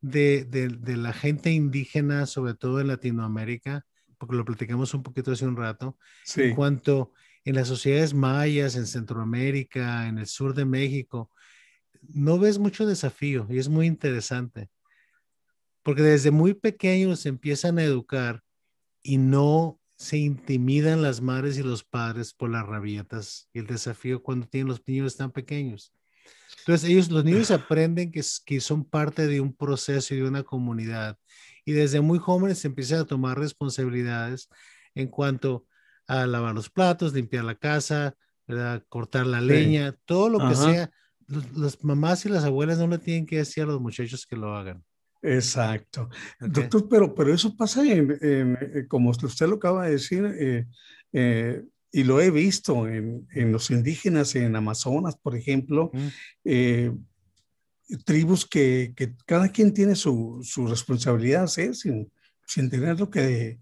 de, 0.00 0.44
de, 0.44 0.96
la 0.96 1.12
gente 1.12 1.50
indígena, 1.50 2.26
sobre 2.26 2.54
todo 2.54 2.80
en 2.80 2.88
Latinoamérica, 2.88 3.84
porque 4.18 4.36
lo 4.36 4.44
platicamos 4.44 4.94
un 4.94 5.02
poquito 5.02 5.32
hace 5.32 5.46
un 5.46 5.56
rato, 5.56 5.96
en 6.36 6.54
cuanto 6.54 7.12
en 7.44 7.54
las 7.54 7.68
sociedades 7.68 8.14
mayas, 8.14 8.76
en 8.76 8.86
Centroamérica, 8.86 10.08
en 10.08 10.18
el 10.18 10.26
sur 10.26 10.54
de 10.54 10.64
México, 10.64 11.30
no 12.02 12.38
ves 12.38 12.58
mucho 12.58 12.86
desafío 12.86 13.46
y 13.50 13.58
es 13.58 13.68
muy 13.68 13.86
interesante, 13.86 14.68
porque 15.88 16.02
desde 16.02 16.30
muy 16.30 16.52
pequeños 16.52 17.24
empiezan 17.24 17.78
a 17.78 17.82
educar 17.82 18.42
y 19.02 19.16
no 19.16 19.80
se 19.96 20.18
intimidan 20.18 21.00
las 21.00 21.22
madres 21.22 21.56
y 21.56 21.62
los 21.62 21.82
padres 21.82 22.34
por 22.34 22.50
las 22.50 22.66
rabietas 22.66 23.48
y 23.54 23.60
el 23.60 23.66
desafío 23.66 24.22
cuando 24.22 24.46
tienen 24.46 24.68
los 24.68 24.86
niños 24.86 25.16
tan 25.16 25.32
pequeños. 25.32 25.94
Entonces, 26.58 26.90
ellos, 26.90 27.10
los 27.10 27.24
niños 27.24 27.50
aprenden 27.50 28.12
que, 28.12 28.20
que 28.44 28.60
son 28.60 28.84
parte 28.84 29.26
de 29.28 29.40
un 29.40 29.56
proceso 29.56 30.12
y 30.12 30.18
de 30.18 30.28
una 30.28 30.42
comunidad. 30.42 31.16
Y 31.64 31.72
desde 31.72 32.02
muy 32.02 32.18
jóvenes 32.18 32.62
empiezan 32.66 32.98
a 32.98 33.06
tomar 33.06 33.38
responsabilidades 33.38 34.50
en 34.94 35.08
cuanto 35.08 35.64
a 36.06 36.26
lavar 36.26 36.54
los 36.54 36.68
platos, 36.68 37.14
limpiar 37.14 37.44
la 37.44 37.54
casa, 37.54 38.14
cortar 38.90 39.26
la 39.26 39.40
leña, 39.40 39.96
todo 40.04 40.28
lo 40.28 40.50
que 40.50 40.54
sea. 40.54 40.90
las 41.56 41.82
mamás 41.82 42.26
y 42.26 42.28
las 42.28 42.44
abuelas 42.44 42.76
no 42.76 42.88
le 42.88 42.98
tienen 42.98 43.24
que 43.24 43.38
decir 43.38 43.62
a 43.62 43.66
los 43.66 43.80
muchachos 43.80 44.26
que 44.26 44.36
lo 44.36 44.54
hagan. 44.54 44.84
Exacto. 45.22 46.08
Doctor, 46.40 46.88
pero, 46.88 47.14
pero 47.14 47.34
eso 47.34 47.56
pasa 47.56 47.84
en, 47.84 48.16
eh, 48.20 48.86
como 48.88 49.10
usted 49.10 49.48
lo 49.48 49.56
acaba 49.56 49.86
de 49.86 49.92
decir, 49.92 50.24
eh, 50.38 50.66
eh, 51.12 51.62
y 51.90 52.04
lo 52.04 52.20
he 52.20 52.30
visto 52.30 52.86
en, 52.86 53.26
en, 53.32 53.50
los 53.50 53.70
indígenas 53.70 54.34
en 54.36 54.54
Amazonas, 54.54 55.16
por 55.16 55.34
ejemplo, 55.34 55.90
tribus 58.04 58.46
que, 58.46 58.92
que, 58.94 59.14
cada 59.24 59.48
quien 59.48 59.72
tiene 59.72 59.96
su, 59.96 60.40
su 60.42 60.66
responsabilidad 60.66 61.44
hacer 61.44 61.74
sin, 61.74 62.12
sin 62.46 62.68
tener 62.68 63.00
lo 63.00 63.08
que, 63.10 63.58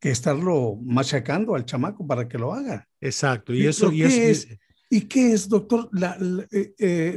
que 0.00 0.10
estarlo 0.10 0.78
machacando 0.82 1.54
al 1.54 1.66
chamaco 1.66 2.06
para 2.06 2.26
que 2.26 2.38
lo 2.38 2.54
haga. 2.54 2.88
Exacto. 3.00 3.52
Y 3.52 3.66
eso, 3.66 3.92
y 3.92 4.02
es, 4.02 4.48
¿Y 4.88 5.02
qué 5.02 5.32
es, 5.32 5.48
doctor? 5.48 5.88
La, 5.92 6.16
la, 6.18 6.46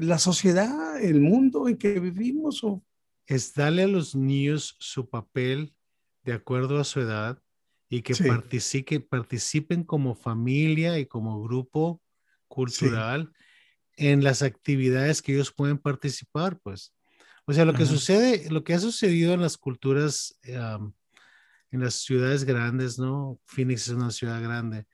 la, 0.01 0.17
sociedad, 0.17 1.01
el 1.01 1.21
mundo 1.21 1.69
en 1.69 1.77
que 1.77 1.99
vivimos? 1.99 2.63
O 2.63 2.83
es 3.29 3.53
darle 3.53 3.83
a 3.83 3.87
los 3.87 4.15
niños 4.15 4.75
su 4.79 5.07
papel 5.07 5.75
de 6.23 6.33
acuerdo 6.33 6.79
a 6.79 6.83
su 6.83 6.99
edad 6.99 7.39
y 7.87 8.01
que 8.01 8.99
participen 8.99 9.83
como 9.83 10.15
familia 10.15 10.97
y 10.97 11.05
como 11.05 11.41
grupo 11.41 12.01
cultural 12.47 13.31
en 13.97 14.23
las 14.23 14.41
actividades 14.41 15.21
que 15.21 15.33
ellos 15.33 15.51
pueden 15.51 15.77
participar, 15.77 16.59
pues. 16.59 16.95
O 17.45 17.53
sea, 17.53 17.65
lo 17.65 17.73
que 17.73 17.85
sucede, 17.85 18.49
lo 18.49 18.63
que 18.63 18.73
ha 18.73 18.79
sucedido 18.79 19.35
en 19.35 19.41
las 19.41 19.57
culturas, 19.57 20.39
en 20.43 20.93
las 21.71 21.95
ciudades 21.95 22.45
grandes, 22.45 22.97
¿no? 22.97 23.39
Phoenix 23.45 23.87
es 23.87 23.93
una 23.93 24.09
ciudad 24.09 24.41
grande, 24.41 24.87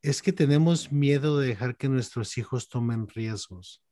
es 0.00 0.22
que 0.22 0.32
tenemos 0.32 0.92
miedo 0.92 1.40
de 1.40 1.48
dejar 1.48 1.76
que 1.76 1.88
nuestros 1.88 2.38
hijos 2.38 2.68
tomen 2.68 3.08
riesgos. 3.08 3.82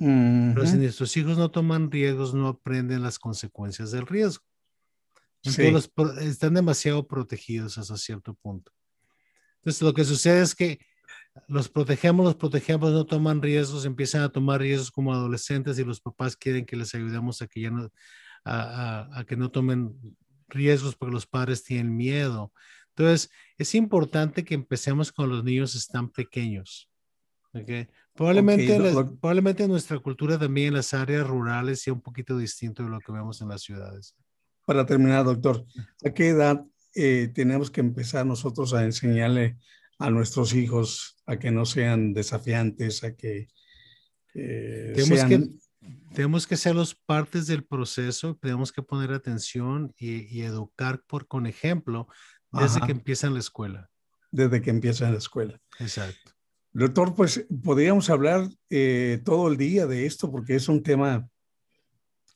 Pero 0.00 0.66
si 0.66 0.78
nuestros 0.78 1.14
hijos 1.18 1.36
no 1.36 1.50
toman 1.50 1.90
riesgos, 1.90 2.32
no 2.32 2.48
aprenden 2.48 3.02
las 3.02 3.18
consecuencias 3.18 3.90
del 3.90 4.06
riesgo. 4.06 4.42
están 5.42 6.54
demasiado 6.54 7.06
protegidos 7.06 7.76
hasta 7.76 7.98
cierto 7.98 8.34
punto. 8.34 8.72
Entonces, 9.56 9.82
lo 9.82 9.92
que 9.92 10.04
sucede 10.04 10.40
es 10.40 10.54
que 10.54 10.78
los 11.48 11.68
protegemos, 11.68 12.24
los 12.24 12.34
protegemos, 12.34 12.92
no 12.92 13.04
toman 13.04 13.42
riesgos, 13.42 13.84
empiezan 13.84 14.22
a 14.22 14.30
tomar 14.30 14.60
riesgos 14.60 14.90
como 14.90 15.12
adolescentes 15.12 15.78
y 15.78 15.84
los 15.84 16.00
papás 16.00 16.34
quieren 16.34 16.64
que 16.64 16.76
les 16.76 16.94
ayudemos 16.94 17.42
a 17.42 17.46
que 17.46 17.60
ya 17.60 17.70
no, 17.70 17.90
a, 18.46 19.24
que 19.28 19.36
no 19.36 19.50
tomen 19.50 19.94
riesgos 20.48 20.96
porque 20.96 21.12
los 21.12 21.26
padres 21.26 21.62
tienen 21.62 21.94
miedo. 21.94 22.54
Entonces, 22.96 23.30
es 23.58 23.74
importante 23.74 24.44
que 24.44 24.54
empecemos 24.54 25.12
con 25.12 25.28
los 25.28 25.44
niños 25.44 25.74
están 25.74 26.08
pequeños. 26.08 26.88
Okay. 27.52 27.88
Probablemente, 28.20 28.78
probablemente 29.18 29.66
nuestra 29.66 29.98
cultura 29.98 30.38
también 30.38 30.68
en 30.68 30.74
las 30.74 30.92
áreas 30.92 31.26
rurales 31.26 31.80
sea 31.80 31.94
un 31.94 32.02
poquito 32.02 32.36
distinto 32.36 32.82
de 32.82 32.90
lo 32.90 33.00
que 33.00 33.12
vemos 33.12 33.40
en 33.40 33.48
las 33.48 33.62
ciudades. 33.62 34.14
Para 34.66 34.84
terminar, 34.84 35.24
doctor, 35.24 35.64
¿a 36.04 36.10
qué 36.10 36.28
edad 36.28 36.62
eh, 36.94 37.32
tenemos 37.34 37.70
que 37.70 37.80
empezar 37.80 38.26
nosotros 38.26 38.74
a 38.74 38.84
enseñarle 38.84 39.56
a 39.98 40.10
nuestros 40.10 40.52
hijos 40.52 41.16
a 41.24 41.38
que 41.38 41.50
no 41.50 41.64
sean 41.64 42.12
desafiantes, 42.12 43.04
a 43.04 43.16
que 43.16 43.48
eh, 44.34 44.92
tenemos 44.94 45.24
que 45.24 45.48
tenemos 46.12 46.46
que 46.46 46.58
ser 46.58 46.74
los 46.74 46.94
partes 46.94 47.46
del 47.46 47.64
proceso, 47.64 48.36
tenemos 48.36 48.70
que 48.70 48.82
poner 48.82 49.14
atención 49.14 49.94
y, 49.96 50.42
educar 50.42 51.02
por 51.06 51.26
con 51.26 51.46
ejemplo 51.46 52.06
desde 52.52 52.82
que 52.82 52.92
empiezan 52.92 53.32
la 53.32 53.40
escuela. 53.40 53.88
Desde 54.30 54.60
que 54.60 54.68
empiezan 54.68 55.12
la 55.12 55.18
escuela. 55.18 55.58
Exacto. 55.78 56.32
Doctor, 56.72 57.14
pues 57.14 57.46
podríamos 57.62 58.10
hablar 58.10 58.48
eh, 58.68 59.20
todo 59.24 59.48
el 59.48 59.56
día 59.56 59.86
de 59.86 60.06
esto 60.06 60.30
porque 60.30 60.54
es 60.54 60.68
un 60.68 60.82
tema 60.82 61.28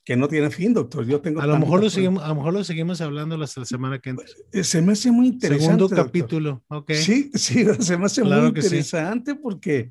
que 0.05 0.17
no 0.17 0.29
tiene 0.29 0.51
fin, 0.51 0.75
doctor. 0.75 1.07
Yo 1.07 1.21
tengo 1.21 1.41
a 1.41 1.47
lo 1.47 1.59
mejor 1.59 1.81
lo 1.81 1.89
seguimos, 1.89 2.23
a 2.23 2.29
lo 2.29 2.35
mejor 2.35 2.53
lo 2.53 2.65
seguimos 2.65 3.01
hablando 3.01 3.37
la 3.39 3.47
semana 3.47 3.99
que 4.01 4.11
entra. 4.11 4.27
Eh, 4.53 4.65
se 4.65 4.83
me 4.83 4.93
hace 4.93 5.11
muy 5.11 5.29
interesante. 5.29 5.65
Segundo 5.65 5.89
capítulo, 5.89 6.63
ok. 6.69 6.93
Sí, 6.93 7.31
sí, 7.35 7.65
se 7.81 7.97
me 7.97 8.07
hace 8.07 8.23
muy 8.23 8.49
interesante 8.49 9.37
porque, 9.37 9.91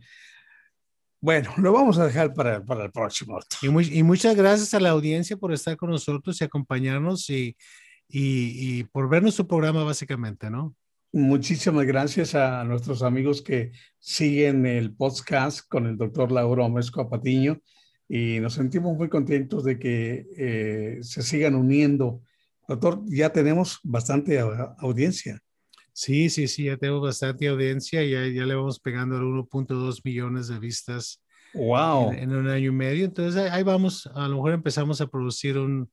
bueno, 1.20 1.52
lo 1.58 1.72
vamos 1.72 1.98
a 1.98 2.06
dejar 2.06 2.34
para, 2.34 2.64
para 2.64 2.86
el 2.86 2.92
próximo. 2.92 3.40
Y, 3.62 3.70
muy, 3.70 3.90
y, 3.92 4.04
muchas 4.04 4.36
gracias 4.36 4.74
a 4.74 4.80
la 4.80 4.90
audiencia 4.90 5.36
por 5.36 5.52
estar 5.52 5.78
con 5.78 5.90
nosotros 5.90 6.40
y 6.40 6.44
acompañarnos 6.44 7.30
y, 7.30 7.56
y, 8.08 8.80
y 8.80 8.84
por 8.84 9.10
ver 9.10 9.24
nuestro 9.24 9.48
programa 9.48 9.84
básicamente, 9.84 10.50
¿no? 10.52 10.76
Muchísimas 11.16 11.86
gracias 11.86 12.34
a 12.34 12.64
nuestros 12.64 13.04
amigos 13.04 13.44
que 13.44 13.72
siguen 14.00 14.66
el 14.66 14.96
podcast 14.96 15.60
con 15.70 15.86
el 15.86 15.96
doctor 15.96 16.32
Lauro 16.32 16.66
Amesco 16.66 17.08
Patiño 17.08 17.62
y 18.10 18.40
nos 18.40 18.56
sentimos 18.56 18.98
muy 18.98 19.10
contentos 19.10 19.64
de 19.64 19.78
que 19.78 20.26
eh, 20.36 20.98
se 21.04 21.22
sigan 21.22 21.54
uniendo. 21.54 22.24
Doctor, 22.68 23.04
ya 23.06 23.30
tenemos 23.30 23.80
bastante 23.84 24.40
audiencia. 24.40 25.40
Sí, 25.92 26.32
sí, 26.32 26.48
sí, 26.48 26.64
ya 26.64 26.78
tenemos 26.78 27.04
bastante 27.04 27.48
audiencia, 27.48 28.04
ya, 28.04 28.26
ya 28.26 28.48
le 28.48 28.56
vamos 28.56 28.80
pegando 28.80 29.16
al 29.16 29.22
1.2 29.22 30.02
millones 30.04 30.48
de 30.48 30.58
vistas. 30.58 31.24
Wow. 31.54 32.14
En, 32.14 32.24
en, 32.24 32.36
un 32.38 32.48
año 32.48 32.70
y 32.70 32.74
medio. 32.74 33.06
Entonces 33.06 33.52
ahí 33.52 33.62
vamos, 33.62 34.10
a 34.16 34.28
lo 34.28 34.38
mejor 34.38 34.54
empezamos 34.54 35.00
a 35.00 35.06
producir 35.06 35.60
un, 35.60 35.92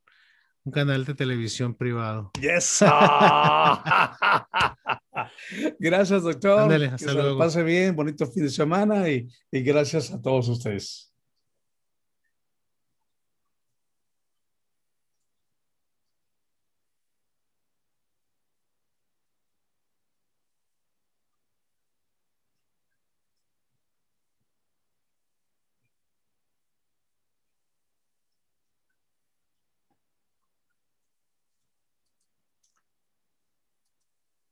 un 0.65 0.73
canal 0.73 1.05
de 1.05 1.15
televisión 1.15 1.75
privado. 1.75 2.31
Yes. 2.41 2.83
Gracias, 5.79 6.23
doctor. 6.23 6.69
que 6.69 6.99
se 6.99 7.13
luego. 7.13 7.39
pase 7.39 7.63
bien, 7.63 7.95
bonito 7.97 8.27
fin 8.27 8.45
de 8.45 8.51
semana 8.51 9.09
y, 9.09 9.29
y 9.51 9.63
gracias 9.63 10.11
a 10.13 10.21
todos 10.21 10.49
ustedes. 10.49 11.11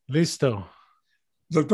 Listo. 0.08 0.77
Doctor. 1.50 1.66